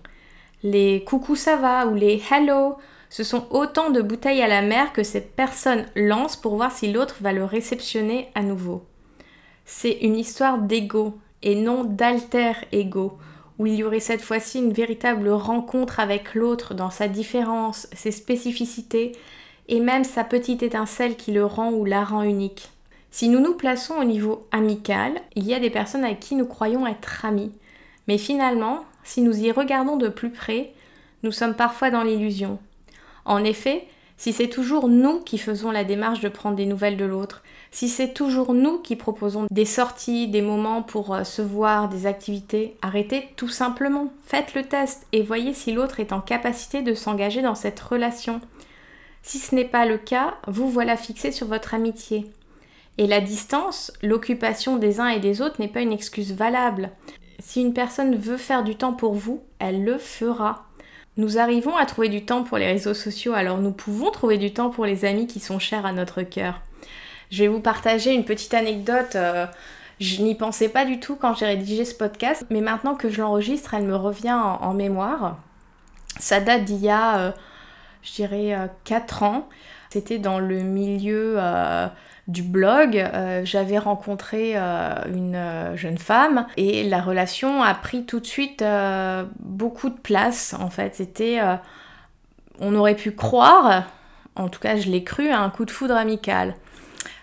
Les 0.63 1.03
coucou 1.03 1.35
ça 1.35 1.55
va 1.55 1.85
ou 1.85 1.93
les 1.93 2.21
hello, 2.31 2.77
ce 3.09 3.23
sont 3.23 3.45
autant 3.51 3.91
de 3.91 4.01
bouteilles 4.01 4.41
à 4.41 4.47
la 4.47 4.63
mer 4.63 4.91
que 4.91 5.03
cette 5.03 5.35
personne 5.35 5.85
lance 5.95 6.35
pour 6.35 6.55
voir 6.55 6.71
si 6.71 6.91
l'autre 6.91 7.17
va 7.21 7.31
le 7.31 7.45
réceptionner 7.45 8.29
à 8.33 8.41
nouveau. 8.41 8.83
C'est 9.65 9.99
une 10.01 10.17
histoire 10.17 10.57
d'ego 10.57 11.17
et 11.43 11.55
non 11.55 11.83
d'alter 11.83 12.53
ego, 12.71 13.19
où 13.59 13.67
il 13.67 13.75
y 13.75 13.83
aurait 13.83 13.99
cette 13.99 14.21
fois-ci 14.21 14.57
une 14.57 14.73
véritable 14.73 15.29
rencontre 15.29 15.99
avec 15.99 16.33
l'autre 16.33 16.73
dans 16.73 16.89
sa 16.89 17.07
différence, 17.07 17.87
ses 17.93 18.11
spécificités 18.11 19.11
et 19.67 19.79
même 19.79 20.03
sa 20.03 20.23
petite 20.23 20.63
étincelle 20.63 21.15
qui 21.15 21.31
le 21.31 21.45
rend 21.45 21.71
ou 21.71 21.85
la 21.85 22.03
rend 22.03 22.23
unique. 22.23 22.69
Si 23.15 23.29
nous 23.29 23.39
nous 23.39 23.53
plaçons 23.53 23.93
au 23.93 24.03
niveau 24.03 24.45
amical, 24.51 25.21
il 25.37 25.45
y 25.45 25.53
a 25.53 25.59
des 25.61 25.69
personnes 25.69 26.03
avec 26.03 26.19
qui 26.19 26.35
nous 26.35 26.45
croyons 26.45 26.85
être 26.85 27.23
amis. 27.23 27.53
Mais 28.09 28.17
finalement, 28.17 28.83
si 29.05 29.21
nous 29.21 29.39
y 29.39 29.53
regardons 29.53 29.95
de 29.95 30.09
plus 30.09 30.31
près, 30.31 30.73
nous 31.23 31.31
sommes 31.31 31.53
parfois 31.53 31.91
dans 31.91 32.03
l'illusion. 32.03 32.59
En 33.23 33.45
effet, 33.45 33.87
si 34.17 34.33
c'est 34.33 34.49
toujours 34.49 34.89
nous 34.89 35.21
qui 35.21 35.37
faisons 35.37 35.71
la 35.71 35.85
démarche 35.85 36.19
de 36.19 36.27
prendre 36.27 36.57
des 36.57 36.65
nouvelles 36.65 36.97
de 36.97 37.05
l'autre, 37.05 37.41
si 37.71 37.87
c'est 37.87 38.13
toujours 38.13 38.53
nous 38.53 38.79
qui 38.79 38.97
proposons 38.97 39.47
des 39.49 39.63
sorties, 39.63 40.27
des 40.27 40.41
moments 40.41 40.81
pour 40.81 41.15
euh, 41.15 41.23
se 41.23 41.41
voir, 41.41 41.87
des 41.87 42.07
activités, 42.07 42.75
arrêtez 42.81 43.29
tout 43.37 43.47
simplement. 43.47 44.11
Faites 44.25 44.53
le 44.55 44.63
test 44.63 45.07
et 45.13 45.21
voyez 45.21 45.53
si 45.53 45.71
l'autre 45.71 46.01
est 46.01 46.11
en 46.11 46.19
capacité 46.19 46.81
de 46.81 46.93
s'engager 46.93 47.41
dans 47.41 47.55
cette 47.55 47.79
relation. 47.79 48.41
Si 49.23 49.39
ce 49.39 49.55
n'est 49.55 49.63
pas 49.63 49.85
le 49.85 49.97
cas, 49.97 50.35
vous 50.47 50.69
voilà 50.69 50.97
fixé 50.97 51.31
sur 51.31 51.47
votre 51.47 51.73
amitié. 51.73 52.29
Et 52.97 53.07
la 53.07 53.19
distance, 53.19 53.91
l'occupation 54.01 54.77
des 54.77 54.99
uns 54.99 55.09
et 55.09 55.19
des 55.19 55.41
autres 55.41 55.59
n'est 55.59 55.67
pas 55.67 55.81
une 55.81 55.91
excuse 55.91 56.33
valable. 56.33 56.91
Si 57.39 57.61
une 57.61 57.73
personne 57.73 58.15
veut 58.15 58.37
faire 58.37 58.63
du 58.63 58.75
temps 58.75 58.93
pour 58.93 59.13
vous, 59.13 59.43
elle 59.59 59.83
le 59.83 59.97
fera. 59.97 60.65
Nous 61.17 61.37
arrivons 61.37 61.75
à 61.75 61.85
trouver 61.85 62.09
du 62.09 62.25
temps 62.25 62.43
pour 62.43 62.57
les 62.57 62.67
réseaux 62.67 62.93
sociaux, 62.93 63.33
alors 63.33 63.59
nous 63.59 63.71
pouvons 63.71 64.11
trouver 64.11 64.37
du 64.37 64.53
temps 64.53 64.69
pour 64.69 64.85
les 64.85 65.05
amis 65.05 65.27
qui 65.27 65.39
sont 65.39 65.59
chers 65.59 65.85
à 65.85 65.93
notre 65.93 66.23
cœur. 66.23 66.61
Je 67.31 67.43
vais 67.43 67.47
vous 67.47 67.59
partager 67.61 68.13
une 68.13 68.25
petite 68.25 68.53
anecdote. 68.53 69.15
Euh, 69.15 69.45
je 69.99 70.21
n'y 70.21 70.35
pensais 70.35 70.69
pas 70.69 70.85
du 70.85 70.99
tout 70.99 71.15
quand 71.15 71.33
j'ai 71.35 71.45
rédigé 71.45 71.85
ce 71.85 71.95
podcast, 71.95 72.45
mais 72.49 72.61
maintenant 72.61 72.95
que 72.95 73.09
je 73.09 73.21
l'enregistre, 73.21 73.73
elle 73.73 73.85
me 73.85 73.95
revient 73.95 74.33
en, 74.33 74.73
mémoire. 74.73 75.37
Ça 76.19 76.39
date 76.39 76.65
d'il 76.65 76.81
y 76.81 76.89
a, 76.89 77.17
euh, 77.17 77.31
je 78.03 78.13
dirais, 78.13 78.69
4 78.83 79.23
euh, 79.23 79.25
ans. 79.25 79.49
C'était 79.89 80.19
dans 80.19 80.39
le 80.39 80.59
milieu 80.59 81.37
du 82.27 82.41
blog, 82.41 82.97
euh, 82.97 83.41
j'avais 83.45 83.77
rencontré 83.77 84.53
euh, 84.55 84.95
une 85.13 85.35
euh, 85.35 85.77
jeune 85.77 85.99
femme 85.99 86.47
et 86.57 86.83
la 86.83 87.01
relation 87.01 87.61
a 87.61 87.73
pris 87.75 88.05
tout 88.05 88.19
de 88.19 88.25
suite 88.25 88.63
beaucoup 89.39 89.89
de 89.89 89.97
place 89.97 90.55
en 90.59 90.69
fait. 90.69 90.95
C'était, 90.95 91.39
on 92.59 92.75
aurait 92.75 92.95
pu 92.95 93.11
croire, 93.11 93.83
en 94.35 94.49
tout 94.49 94.59
cas 94.59 94.77
je 94.77 94.89
l'ai 94.89 95.03
cru, 95.03 95.29
à 95.29 95.39
un 95.39 95.49
coup 95.49 95.65
de 95.65 95.71
foudre 95.71 95.95
amical. 95.95 96.55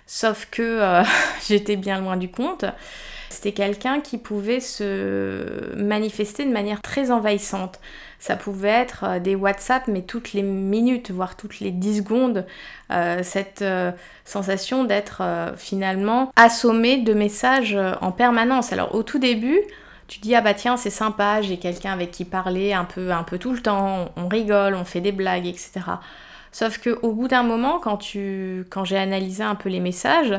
Sauf 0.07 0.47
que 0.51 1.03
j'étais 1.49 1.77
bien 1.77 2.01
loin 2.01 2.17
du 2.17 2.31
compte. 2.31 2.65
C'était 3.29 3.53
quelqu'un 3.53 4.01
qui 4.01 4.19
pouvait 4.19 4.61
se 4.61 5.75
manifester 5.75 6.45
de 6.45 6.53
manière 6.53 6.83
très 6.83 7.11
envahissante. 7.11 7.81
Ça 8.23 8.37
pouvait 8.37 8.69
être 8.69 9.03
euh, 9.03 9.19
des 9.19 9.35
WhatsApp, 9.35 9.89
mais 9.89 10.03
toutes 10.03 10.33
les 10.33 10.43
minutes, 10.43 11.11
voire 11.11 11.37
toutes 11.37 11.59
les 11.59 11.73
10 11.73 11.99
secondes, 11.99 12.47
euh, 12.93 13.19
cette 13.25 13.63
euh, 13.63 13.91
sensation 14.25 14.85
d'être 14.85 15.25
finalement 15.57 16.31
assommé 16.37 16.99
de 16.99 17.15
messages 17.15 17.77
en 18.01 18.13
permanence. 18.13 18.73
Alors 18.73 18.95
au 18.95 19.03
tout 19.03 19.19
début, 19.19 19.59
tu 20.07 20.21
dis 20.21 20.37
ah 20.37 20.41
bah 20.41 20.55
tiens 20.55 20.77
c'est 20.77 20.89
sympa, 20.89 21.43
j'ai 21.43 21.57
quelqu'un 21.57 21.91
avec 21.91 22.13
qui 22.13 22.25
parler 22.25 22.73
un 22.73 22.85
peu, 22.85 23.11
un 23.11 23.25
peu 23.25 23.39
tout 23.39 23.53
le 23.53 23.61
temps, 23.61 24.13
on 24.15 24.29
rigole, 24.29 24.77
on 24.77 24.85
fait 24.85 25.01
des 25.01 25.11
blagues, 25.11 25.49
etc. 25.49 25.81
Sauf 26.53 26.79
qu'au 26.79 27.11
bout 27.11 27.27
d'un 27.27 27.43
moment, 27.43 27.81
quand, 27.81 27.97
tu, 27.97 28.65
quand 28.71 28.85
j'ai 28.85 28.99
analysé 28.99 29.43
un 29.43 29.57
peu 29.57 29.69
les 29.69 29.81
messages, 29.81 30.39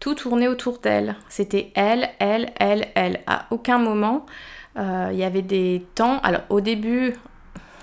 tout 0.00 0.14
tournait 0.14 0.48
autour 0.48 0.80
d'elle. 0.80 1.16
C'était 1.30 1.70
elle, 1.76 2.10
elle, 2.18 2.52
elle, 2.56 2.88
elle. 2.94 3.20
À 3.26 3.46
aucun 3.50 3.78
moment, 3.78 4.26
il 4.76 5.16
y 5.16 5.24
avait 5.24 5.42
des 5.42 5.84
temps. 5.94 6.18
Alors 6.20 6.42
au 6.48 6.60
début, 6.60 7.14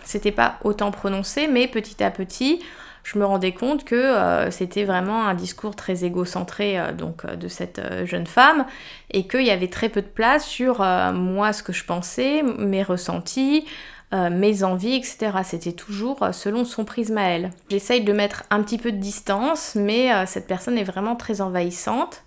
c'était 0.04 0.32
pas 0.32 0.58
autant 0.64 0.92
prononcé, 0.92 1.48
mais 1.48 1.68
petit 1.68 2.04
à 2.04 2.10
petit, 2.10 2.62
je 3.04 3.18
me 3.18 3.26
rendais 3.26 3.54
compte 3.54 3.86
que 3.86 3.96
euh, 3.96 4.52
c'était 4.52 4.84
vraiment 4.84 5.28
un 5.28 5.34
discours 5.34 5.76
très 5.76 6.04
égocentré 6.04 6.80
euh, 6.80 6.92
donc 6.92 7.26
de 7.26 7.48
cette 7.48 7.82
jeune 8.06 8.28
femme 8.28 8.66
et 9.12 9.28
qu'il 9.28 9.46
y 9.46 9.52
avait 9.52 9.68
très 9.68 9.90
peu 9.90 10.02
de 10.02 10.08
place 10.08 10.46
sur 10.46 10.80
moi 11.14 11.54
ce 11.54 11.64
que 11.64 11.74
je 11.74 11.86
pensais, 11.86 12.44
mes 12.44 12.84
ressentis, 12.84 13.66
mes 14.12 14.64
envies, 14.64 14.96
etc. 14.96 15.32
C'était 15.44 15.72
toujours 15.72 16.28
selon 16.32 16.66
son 16.66 16.86
prisme 16.86 17.18
à 17.18 17.30
elle. 17.30 17.52
J'essaye 17.70 18.04
de 18.04 18.14
mettre 18.14 18.44
un 18.50 18.62
petit 18.64 18.80
peu 18.80 18.92
de 18.92 18.98
distance, 18.98 19.76
mais 19.76 20.26
cette 20.26 20.48
personne 20.48 20.78
est 20.78 20.84
vraiment 20.84 21.16
très 21.16 21.42
envahissante. 21.42 22.24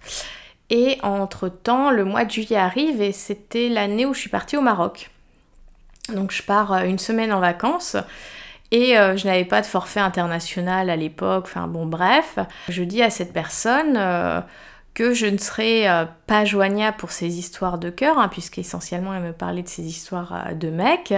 Et 0.74 0.98
entre-temps, 1.02 1.90
le 1.90 2.02
mois 2.02 2.24
de 2.24 2.30
juillet 2.30 2.56
arrive 2.56 3.02
et 3.02 3.12
c'était 3.12 3.68
l'année 3.68 4.06
où 4.06 4.14
je 4.14 4.20
suis 4.20 4.30
partie 4.30 4.56
au 4.56 4.62
Maroc. 4.62 5.10
Donc 6.08 6.32
je 6.32 6.42
pars 6.42 6.72
euh, 6.72 6.84
une 6.84 6.98
semaine 6.98 7.30
en 7.30 7.40
vacances 7.40 7.94
et 8.70 8.96
euh, 8.96 9.14
je 9.18 9.26
n'avais 9.26 9.44
pas 9.44 9.60
de 9.60 9.66
forfait 9.66 10.00
international 10.00 10.88
à 10.88 10.96
l'époque, 10.96 11.44
enfin 11.46 11.66
bon 11.66 11.84
bref. 11.84 12.38
Je 12.70 12.84
dis 12.84 13.02
à 13.02 13.10
cette 13.10 13.34
personne 13.34 13.98
euh, 13.98 14.40
que 14.94 15.12
je 15.12 15.26
ne 15.26 15.36
serai 15.36 15.86
pas 16.26 16.46
joignable 16.46 16.96
pour 16.96 17.10
ces 17.10 17.38
histoires 17.38 17.76
de 17.76 17.90
cœur, 17.90 18.18
hein, 18.18 18.28
puisqu'essentiellement 18.28 19.12
elle 19.12 19.24
me 19.24 19.32
parlait 19.34 19.62
de 19.62 19.68
ces 19.68 19.82
histoires 19.82 20.54
de 20.54 20.70
mecs. 20.70 21.12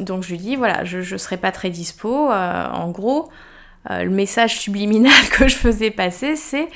Donc 0.00 0.24
je 0.24 0.30
lui 0.30 0.38
dis 0.38 0.56
voilà, 0.56 0.84
je 0.84 0.98
ne 0.98 1.18
serai 1.18 1.36
pas 1.36 1.52
très 1.52 1.70
dispo. 1.70 2.32
en 2.32 2.90
gros, 2.90 3.30
le 3.88 4.10
message 4.10 4.58
subliminal 4.58 5.12
que 5.30 5.46
je 5.46 5.54
faisais 5.54 5.92
passer 5.92 6.34
c'est 6.34 6.68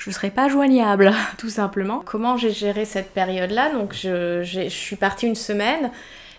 je 0.00 0.08
ne 0.08 0.14
serais 0.14 0.30
pas 0.30 0.48
joignable, 0.48 1.12
tout 1.38 1.50
simplement. 1.50 2.02
Comment 2.04 2.36
j'ai 2.38 2.50
géré 2.50 2.84
cette 2.86 3.12
période-là? 3.12 3.72
Donc 3.74 3.94
je, 3.94 4.66
suis 4.70 4.96
partie 4.96 5.26
une 5.26 5.34
semaine 5.34 5.90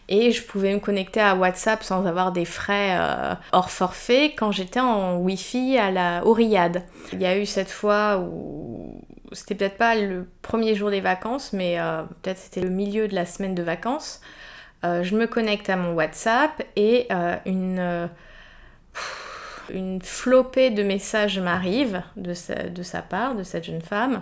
et 0.10 0.32
je 0.32 0.44
pouvais 0.44 0.74
me 0.74 0.80
connecter 0.80 1.22
à 1.22 1.36
WhatsApp 1.36 1.84
sans 1.84 2.08
avoir 2.08 2.32
des 2.32 2.44
frais 2.44 2.98
euh, 3.00 3.36
hors 3.52 3.70
forfait 3.70 4.34
quand 4.36 4.52
j'étais 4.52 4.80
en 4.80 5.18
Wi-Fi 5.18 5.78
à 5.78 5.92
la, 5.92 6.26
au 6.26 6.34
Riyad. 6.34 6.84
Il 7.14 7.22
y 7.22 7.26
a 7.26 7.38
eu 7.38 7.46
cette 7.46 7.70
fois 7.70 8.18
où 8.18 9.00
c'était 9.32 9.54
peut-être 9.54 9.78
pas 9.78 9.96
le 9.96 10.28
premier 10.42 10.74
jour 10.74 10.90
des 10.90 11.00
vacances, 11.00 11.54
mais 11.54 11.80
euh, 11.80 12.02
peut-être 12.24 12.40
c'était 12.40 12.62
le 12.62 12.70
milieu 12.72 13.08
de 13.08 13.14
la 13.14 13.28
semaine 13.28 13.54
de 13.54 13.64
vacances. 13.64 14.22
Euh, 14.84 15.04
je 15.04 15.16
me 15.16 15.28
connecte 15.28 15.70
à 15.70 15.76
mon 15.76 15.94
WhatsApp 15.94 16.64
et 16.76 17.08
une 17.46 18.10
une 19.74 20.02
flopée 20.02 20.70
de 20.70 20.84
messages 20.84 21.40
m'arrive 21.40 22.02
de 22.16 22.34
sa, 22.34 23.02
part, 23.02 23.36
de 23.36 23.44
cette 23.44 23.64
jeune 23.64 23.82
femme, 23.82 24.22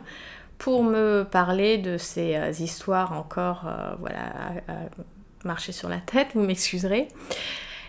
pour 0.58 0.84
me 0.84 1.24
parler 1.24 1.78
de 1.78 1.98
ces 1.98 2.36
euh, 2.36 2.52
histoires 2.52 3.14
encore, 3.14 3.66
euh, 3.68 3.96
voilà, 4.00 4.34
marcher 5.46 5.72
sur 5.72 5.90
la 5.90 5.98
tête, 6.00 6.30
vous 6.34 6.42
m'excuserez. 6.42 7.08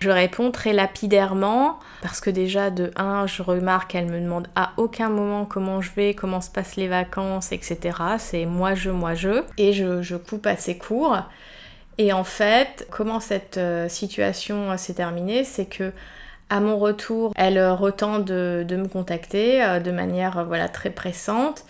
Je 0.00 0.08
réponds 0.08 0.50
très 0.50 0.72
lapidairement 0.72 1.78
parce 2.00 2.22
que 2.22 2.30
déjà 2.30 2.70
de 2.70 2.90
1, 2.96 3.26
je 3.26 3.42
remarque 3.42 3.90
qu'elle 3.90 4.06
me 4.06 4.18
demande 4.18 4.48
à 4.54 4.72
aucun 4.78 5.10
moment 5.10 5.44
comment 5.44 5.82
je 5.82 5.90
vais, 5.92 6.14
comment 6.14 6.40
se 6.40 6.50
passent 6.50 6.76
les 6.76 6.88
vacances, 6.88 7.52
etc. 7.52 7.98
C'est 8.18 8.46
moi 8.46 8.74
je, 8.74 8.88
moi 8.88 9.14
je. 9.14 9.42
Et 9.58 9.74
je, 9.74 10.00
je 10.00 10.16
coupe 10.16 10.46
assez 10.46 10.78
court. 10.78 11.18
Et 11.98 12.14
en 12.14 12.24
fait, 12.24 12.88
comment 12.90 13.20
cette 13.20 13.58
euh, 13.58 13.90
situation 13.90 14.74
s'est 14.78 14.94
terminée, 14.94 15.44
c'est 15.44 15.66
que 15.66 15.92
à 16.50 16.58
mon 16.60 16.78
retour, 16.78 17.32
elle 17.36 17.58
euh, 17.58 17.74
retente 17.74 18.24
de, 18.24 18.66
me 18.70 18.88
contacter 18.88 19.62
euh, 19.62 19.78
de 19.78 19.92
manière 19.92 20.38
euh, 20.38 20.44
voilà, 20.44 20.68
très 20.68 20.90
pressante. 20.90 21.64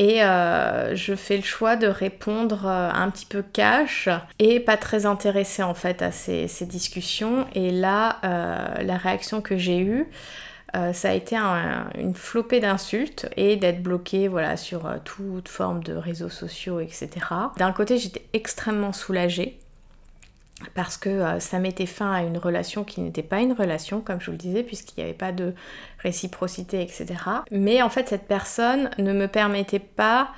Et 0.00 0.18
je 0.20 1.14
fais 1.16 1.36
le 1.36 1.42
choix 1.42 1.74
de 1.74 1.88
répondre 1.88 2.66
un 2.68 3.10
petit 3.10 3.26
peu 3.26 3.42
cash 3.42 4.08
et 4.38 4.60
pas 4.60 4.76
très 4.76 5.06
intéressée 5.06 5.64
en 5.64 5.74
fait 5.74 6.02
à 6.02 6.12
ces, 6.12 6.46
discussions. 6.66 7.48
Et 7.56 7.72
là, 7.72 8.18
la 8.22 8.96
réaction 8.96 9.40
que 9.40 9.56
j'ai 9.56 9.80
eue, 9.80 10.06
ça 10.72 11.10
a 11.10 11.14
été 11.14 11.36
une 11.96 12.14
flopée 12.14 12.60
d'insultes 12.60 13.28
et 13.36 13.56
d'être 13.56 13.82
bloquée 13.82 14.28
voilà, 14.28 14.56
sur 14.56 14.88
toute 15.02 15.48
forme 15.48 15.82
de 15.82 15.94
réseaux 15.94 16.28
sociaux, 16.28 16.78
etc. 16.78 17.08
D'un 17.56 17.72
côté, 17.72 17.98
j'étais 17.98 18.22
extrêmement 18.34 18.92
soulagée 18.92 19.58
parce 20.74 20.96
que 20.96 21.08
euh, 21.08 21.40
ça 21.40 21.58
mettait 21.58 21.86
fin 21.86 22.12
à 22.12 22.22
une 22.22 22.38
relation 22.38 22.84
qui 22.84 23.00
n'était 23.00 23.22
pas 23.22 23.40
une 23.40 23.52
relation, 23.52 24.00
comme 24.00 24.20
je 24.20 24.26
vous 24.26 24.32
le 24.32 24.38
disais, 24.38 24.62
puisqu'il 24.62 24.98
n'y 24.98 25.04
avait 25.04 25.18
pas 25.18 25.32
de 25.32 25.54
réciprocité, 26.00 26.82
etc. 26.82 27.06
Mais 27.50 27.82
en 27.82 27.90
fait, 27.90 28.08
cette 28.08 28.26
personne 28.26 28.90
ne 28.98 29.12
me 29.12 29.28
permettait 29.28 29.78
pas 29.78 30.30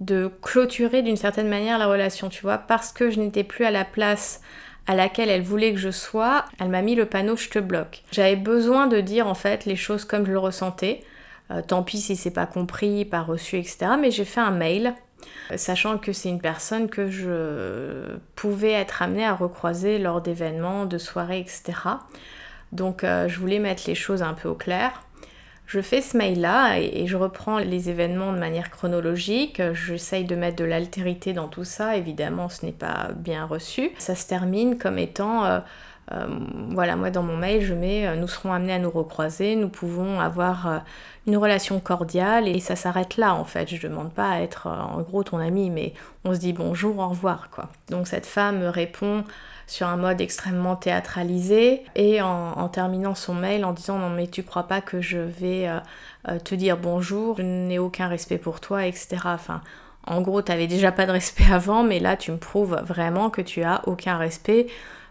de 0.00 0.30
clôturer 0.42 1.02
d'une 1.02 1.16
certaine 1.16 1.48
manière 1.48 1.78
la 1.78 1.86
relation, 1.86 2.28
tu 2.28 2.42
vois, 2.42 2.58
parce 2.58 2.92
que 2.92 3.10
je 3.10 3.20
n'étais 3.20 3.44
plus 3.44 3.64
à 3.64 3.70
la 3.70 3.84
place 3.84 4.40
à 4.86 4.94
laquelle 4.94 5.30
elle 5.30 5.42
voulait 5.42 5.72
que 5.72 5.80
je 5.80 5.90
sois, 5.90 6.44
elle 6.60 6.68
m'a 6.68 6.82
mis 6.82 6.94
le 6.94 7.06
panneau 7.06 7.36
je 7.36 7.48
te 7.48 7.58
bloque. 7.58 8.02
J'avais 8.12 8.36
besoin 8.36 8.86
de 8.86 9.00
dire 9.00 9.26
en 9.26 9.34
fait 9.34 9.64
les 9.64 9.74
choses 9.74 10.04
comme 10.04 10.24
je 10.24 10.32
le 10.32 10.38
ressentais. 10.38 11.02
Euh, 11.50 11.62
tant 11.62 11.82
pis 11.82 11.98
si 11.98 12.16
c'est 12.16 12.30
pas 12.30 12.46
compris, 12.46 13.04
pas 13.04 13.22
reçu, 13.22 13.56
etc. 13.56 13.92
Mais 14.00 14.10
j'ai 14.10 14.24
fait 14.24 14.40
un 14.40 14.50
mail, 14.50 14.94
sachant 15.56 15.98
que 15.98 16.12
c'est 16.12 16.28
une 16.28 16.40
personne 16.40 16.88
que 16.88 17.10
je 17.10 18.16
pouvais 18.34 18.72
être 18.72 19.02
amenée 19.02 19.24
à 19.24 19.34
recroiser 19.34 19.98
lors 19.98 20.20
d'événements, 20.20 20.86
de 20.86 20.98
soirées, 20.98 21.40
etc. 21.40 21.74
Donc 22.72 23.04
euh, 23.04 23.28
je 23.28 23.38
voulais 23.38 23.58
mettre 23.58 23.84
les 23.86 23.94
choses 23.94 24.22
un 24.22 24.34
peu 24.34 24.48
au 24.48 24.54
clair. 24.54 25.02
Je 25.66 25.80
fais 25.80 26.00
ce 26.00 26.16
mail-là 26.16 26.78
et, 26.78 27.08
je 27.08 27.16
reprends 27.16 27.58
les 27.58 27.90
événements 27.90 28.32
de 28.32 28.38
manière 28.38 28.70
chronologique. 28.70 29.60
J'essaye 29.72 30.24
de 30.24 30.36
mettre 30.36 30.56
de 30.56 30.64
l'altérité 30.64 31.32
dans 31.32 31.48
tout 31.48 31.64
ça. 31.64 31.96
Évidemment, 31.96 32.48
ce 32.48 32.64
n'est 32.64 32.72
pas 32.72 33.08
bien 33.16 33.44
reçu. 33.44 33.90
Ça 33.98 34.14
se 34.14 34.26
termine 34.26 34.78
comme 34.78 34.98
étant... 34.98 35.44
Euh, 35.44 35.58
voilà, 36.70 36.94
moi 36.96 37.10
dans 37.10 37.22
mon 37.22 37.36
mail, 37.36 37.62
je 37.62 37.74
mets 37.74 38.16
nous 38.16 38.28
serons 38.28 38.52
amenés 38.52 38.74
à 38.74 38.78
nous 38.78 38.90
recroiser, 38.90 39.56
nous 39.56 39.68
pouvons 39.68 40.20
avoir 40.20 40.82
une 41.26 41.36
relation 41.36 41.80
cordiale 41.80 42.46
et 42.46 42.60
ça 42.60 42.76
s'arrête 42.76 43.16
là 43.16 43.34
en 43.34 43.44
fait. 43.44 43.68
Je 43.68 43.88
demande 43.88 44.12
pas 44.12 44.30
à 44.30 44.40
être 44.40 44.68
en 44.68 45.00
gros 45.02 45.24
ton 45.24 45.38
ami, 45.38 45.70
mais 45.70 45.94
on 46.24 46.34
se 46.34 46.38
dit 46.38 46.52
bonjour, 46.52 46.98
au 46.98 47.08
revoir 47.08 47.50
quoi. 47.50 47.68
Donc 47.90 48.06
cette 48.06 48.26
femme 48.26 48.60
me 48.60 48.68
répond 48.68 49.24
sur 49.66 49.88
un 49.88 49.96
mode 49.96 50.20
extrêmement 50.20 50.76
théâtralisé 50.76 51.82
et 51.94 52.22
en, 52.22 52.68
terminant 52.68 53.14
son 53.14 53.34
mail 53.34 53.64
en 53.64 53.72
disant 53.72 53.98
non 53.98 54.10
mais 54.10 54.28
tu 54.28 54.42
crois 54.42 54.68
pas 54.68 54.80
que 54.80 55.00
je 55.00 55.18
vais 55.18 55.68
euh, 55.68 55.80
euh, 56.28 56.38
te 56.38 56.54
dire 56.54 56.76
bonjour, 56.76 57.36
je 57.38 57.42
n'ai 57.42 57.78
aucun 57.78 58.08
respect 58.08 58.38
pour 58.38 58.60
toi, 58.60 58.86
etc. 58.86 59.18
Enfin, 59.24 59.62
en 60.06 60.20
gros, 60.20 60.40
tu 60.42 60.52
n'avais 60.52 60.68
déjà 60.68 60.92
pas 60.92 61.06
de 61.06 61.10
respect 61.12 61.50
avant, 61.52 61.82
mais 61.82 61.98
là 61.98 62.16
tu 62.16 62.30
me 62.30 62.36
prouves 62.36 62.80
vraiment 62.84 63.30
que 63.30 63.42
tu 63.42 63.62
as 63.62 63.82
aucun 63.86 64.16
respect 64.16 64.68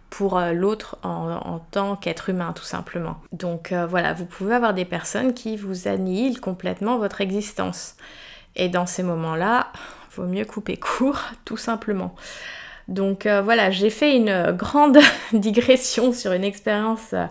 pour 0.09 0.37
euh, 0.37 0.53
l'autre 0.53 0.97
en, 1.03 1.59
tant 1.71 1.95
qu'être 1.95 2.29
humain 2.29 2.53
tout 2.53 2.63
simplement. 2.63 3.17
Donc 3.31 3.73
voilà, 3.73 4.13
vous 4.13 4.25
pouvez 4.25 4.55
avoir 4.55 4.73
des 4.73 4.85
personnes 4.85 5.33
qui 5.33 5.57
vous 5.57 5.87
annihilent 5.87 6.39
complètement 6.39 6.97
votre 6.97 7.21
existence. 7.21 7.95
Et 8.55 8.69
dans 8.69 8.85
ces 8.85 9.03
moments-là, 9.03 9.67
vaut 10.15 10.27
mieux 10.27 10.45
couper 10.45 10.77
court 10.77 11.19
tout 11.45 11.57
simplement. 11.57 12.15
Donc 12.87 13.25
euh, 13.25 13.41
voilà, 13.41 13.71
j'ai 13.71 13.89
fait 13.89 14.15
une 14.15 14.51
grande 14.51 14.99
digression 15.33 16.13
sur 16.13 16.33
une 16.33 16.43
expérience 16.43 17.13
euh, 17.13 17.25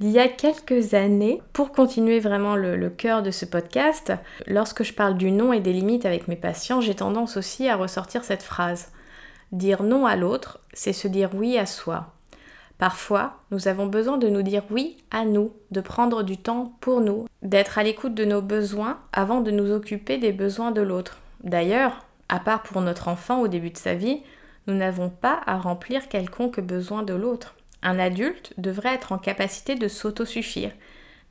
d'il 0.00 0.10
y 0.10 0.18
a 0.18 0.28
quelques 0.28 0.94
années. 0.94 1.40
Pour 1.52 1.72
continuer 1.72 2.20
vraiment 2.20 2.56
le, 2.56 2.90
cœur 2.90 3.22
de 3.22 3.30
ce 3.30 3.44
podcast, 3.44 4.12
lorsque 4.46 4.82
je 4.82 4.92
parle 4.92 5.16
du 5.16 5.30
non 5.30 5.52
et 5.52 5.60
des 5.60 5.72
limites 5.72 6.06
avec 6.06 6.28
mes 6.28 6.36
patients, 6.36 6.80
j'ai 6.80 6.94
tendance 6.94 7.36
aussi 7.36 7.68
à 7.68 7.76
ressortir 7.76 8.24
cette 8.24 8.42
phrase. 8.42 8.88
Dire 9.52 9.82
non 9.82 10.04
à 10.04 10.14
l'autre, 10.16 10.60
c'est 10.78 10.92
se 10.92 11.08
dire 11.08 11.30
oui 11.34 11.58
à 11.58 11.66
soi. 11.66 12.14
Parfois, 12.78 13.42
nous 13.50 13.66
avons 13.66 13.86
besoin 13.86 14.16
de 14.16 14.28
nous 14.28 14.42
dire 14.42 14.62
oui 14.70 14.96
à 15.10 15.24
nous, 15.24 15.52
de 15.72 15.80
prendre 15.80 16.22
du 16.22 16.36
temps 16.36 16.72
pour 16.80 17.00
nous, 17.00 17.26
d'être 17.42 17.78
à 17.78 17.82
l'écoute 17.82 18.14
de 18.14 18.24
nos 18.24 18.42
besoins 18.42 19.00
avant 19.12 19.40
de 19.40 19.50
nous 19.50 19.72
occuper 19.72 20.18
des 20.18 20.30
besoins 20.30 20.70
de 20.70 20.80
l'autre. 20.80 21.18
D'ailleurs, 21.42 22.06
à 22.28 22.38
part 22.38 22.62
pour 22.62 22.80
notre 22.80 23.08
enfant 23.08 23.40
au 23.40 23.48
début 23.48 23.70
de 23.70 23.76
sa 23.76 23.94
vie, 23.94 24.22
nous 24.68 24.74
n'avons 24.74 25.10
pas 25.10 25.40
à 25.46 25.58
remplir 25.58 26.08
quelconque 26.08 26.60
besoin 26.60 27.02
de 27.02 27.14
l'autre. 27.14 27.56
Un 27.82 27.98
adulte 27.98 28.54
devrait 28.56 28.94
être 28.94 29.10
en 29.10 29.18
capacité 29.18 29.74
de 29.74 29.88
s'autosuffire, 29.88 30.70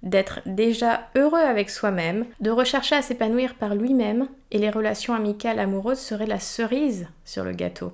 d'être 0.03 0.41
déjà 0.45 1.07
heureux 1.15 1.39
avec 1.39 1.69
soi-même, 1.69 2.25
de 2.41 2.51
rechercher 2.51 2.95
à 2.95 3.01
s'épanouir 3.01 3.55
par 3.55 3.75
lui-même, 3.75 4.27
et 4.51 4.57
les 4.57 4.69
relations 4.69 5.13
amicales 5.13 5.59
amoureuses 5.59 5.99
seraient 5.99 6.27
la 6.27 6.41
cerise 6.41 7.07
sur 7.23 7.45
le 7.45 7.53
gâteau. 7.53 7.93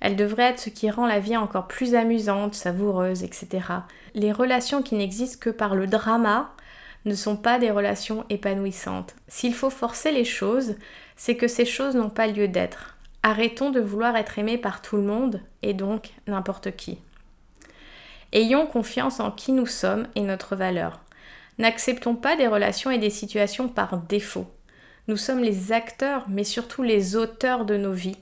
Elles 0.00 0.16
devraient 0.16 0.50
être 0.50 0.60
ce 0.60 0.70
qui 0.70 0.90
rend 0.90 1.06
la 1.06 1.20
vie 1.20 1.36
encore 1.36 1.66
plus 1.66 1.94
amusante, 1.94 2.54
savoureuse, 2.54 3.24
etc. 3.24 3.48
Les 4.14 4.32
relations 4.32 4.82
qui 4.82 4.94
n'existent 4.94 5.38
que 5.40 5.50
par 5.50 5.74
le 5.74 5.86
drama 5.86 6.52
ne 7.04 7.14
sont 7.14 7.36
pas 7.36 7.58
des 7.58 7.70
relations 7.70 8.24
épanouissantes. 8.30 9.14
S'il 9.26 9.54
faut 9.54 9.70
forcer 9.70 10.12
les 10.12 10.24
choses, 10.24 10.76
c'est 11.16 11.36
que 11.36 11.48
ces 11.48 11.64
choses 11.64 11.96
n'ont 11.96 12.10
pas 12.10 12.26
lieu 12.26 12.48
d'être. 12.48 12.96
Arrêtons 13.22 13.70
de 13.70 13.80
vouloir 13.80 14.16
être 14.16 14.38
aimés 14.38 14.58
par 14.58 14.82
tout 14.82 14.96
le 14.96 15.02
monde 15.02 15.40
et 15.62 15.74
donc 15.74 16.10
n'importe 16.26 16.76
qui. 16.76 16.98
Ayons 18.32 18.66
confiance 18.66 19.20
en 19.20 19.30
qui 19.30 19.52
nous 19.52 19.66
sommes 19.66 20.06
et 20.14 20.20
notre 20.20 20.54
valeur. 20.54 21.00
N'acceptons 21.58 22.14
pas 22.14 22.36
des 22.36 22.46
relations 22.46 22.90
et 22.90 22.98
des 22.98 23.10
situations 23.10 23.68
par 23.68 23.98
défaut. 23.98 24.46
Nous 25.08 25.16
sommes 25.16 25.40
les 25.40 25.72
acteurs, 25.72 26.26
mais 26.28 26.44
surtout 26.44 26.82
les 26.82 27.16
auteurs 27.16 27.64
de 27.64 27.76
nos 27.76 27.92
vies. 27.92 28.18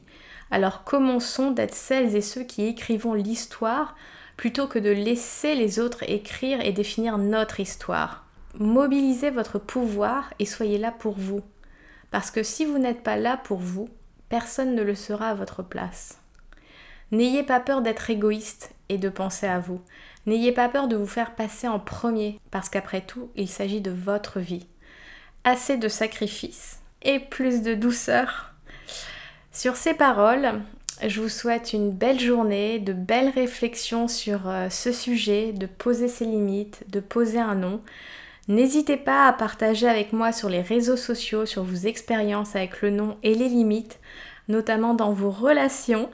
Alors 0.50 0.84
commençons 0.84 1.50
d'être 1.50 1.74
celles 1.74 2.14
et 2.14 2.20
ceux 2.20 2.44
qui 2.44 2.66
écrivons 2.66 3.14
l'histoire 3.14 3.96
plutôt 4.36 4.66
que 4.66 4.78
de 4.78 4.90
laisser 4.90 5.54
les 5.54 5.80
autres 5.80 6.08
écrire 6.08 6.60
et 6.60 6.72
définir 6.72 7.18
notre 7.18 7.60
histoire. 7.60 8.24
Mobilisez 8.58 9.30
votre 9.30 9.58
pouvoir 9.58 10.32
et 10.38 10.46
soyez 10.46 10.78
là 10.78 10.92
pour 10.92 11.14
vous. 11.18 11.42
Parce 12.10 12.30
que 12.30 12.42
si 12.42 12.64
vous 12.64 12.78
n'êtes 12.78 13.02
pas 13.02 13.16
là 13.16 13.36
pour 13.36 13.58
vous, 13.58 13.88
personne 14.28 14.74
ne 14.74 14.82
le 14.82 14.94
sera 14.94 15.30
à 15.30 15.34
votre 15.34 15.62
place. 15.62 16.20
N'ayez 17.12 17.42
pas 17.42 17.60
peur 17.60 17.82
d'être 17.82 18.10
égoïste 18.10 18.74
et 18.88 18.98
de 18.98 19.08
penser 19.08 19.46
à 19.46 19.58
vous. 19.58 19.80
N'ayez 20.26 20.52
pas 20.52 20.68
peur 20.68 20.88
de 20.88 20.96
vous 20.96 21.06
faire 21.06 21.34
passer 21.34 21.68
en 21.68 21.78
premier, 21.78 22.40
parce 22.50 22.68
qu'après 22.68 23.00
tout, 23.00 23.30
il 23.36 23.48
s'agit 23.48 23.80
de 23.80 23.92
votre 23.92 24.40
vie. 24.40 24.66
Assez 25.44 25.76
de 25.76 25.88
sacrifices 25.88 26.80
et 27.02 27.20
plus 27.20 27.62
de 27.62 27.74
douceur. 27.74 28.55
Sur 29.56 29.76
ces 29.76 29.94
paroles, 29.94 30.60
je 31.02 31.18
vous 31.18 31.30
souhaite 31.30 31.72
une 31.72 31.90
belle 31.90 32.20
journée, 32.20 32.78
de 32.78 32.92
belles 32.92 33.30
réflexions 33.30 34.06
sur 34.06 34.50
euh, 34.50 34.68
ce 34.68 34.92
sujet, 34.92 35.54
de 35.54 35.64
poser 35.64 36.08
ses 36.08 36.26
limites, 36.26 36.84
de 36.90 37.00
poser 37.00 37.38
un 37.38 37.54
nom. 37.54 37.80
N'hésitez 38.48 38.98
pas 38.98 39.26
à 39.26 39.32
partager 39.32 39.88
avec 39.88 40.12
moi 40.12 40.30
sur 40.32 40.50
les 40.50 40.60
réseaux 40.60 40.98
sociaux, 40.98 41.46
sur 41.46 41.64
vos 41.64 41.86
expériences 41.86 42.54
avec 42.54 42.82
le 42.82 42.90
nom 42.90 43.16
et 43.22 43.34
les 43.34 43.48
limites, 43.48 43.98
notamment 44.48 44.92
dans 44.92 45.12
vos 45.12 45.30
relations. 45.30 46.10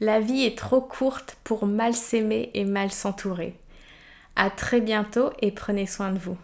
La 0.00 0.18
vie 0.18 0.42
est 0.42 0.58
trop 0.58 0.80
courte 0.80 1.36
pour 1.44 1.66
mal 1.66 1.94
s'aimer 1.94 2.50
et 2.54 2.64
mal 2.64 2.90
s'entourer. 2.90 3.54
À 4.34 4.50
très 4.50 4.80
bientôt 4.80 5.30
et 5.40 5.52
prenez 5.52 5.86
soin 5.86 6.10
de 6.10 6.18
vous. 6.18 6.36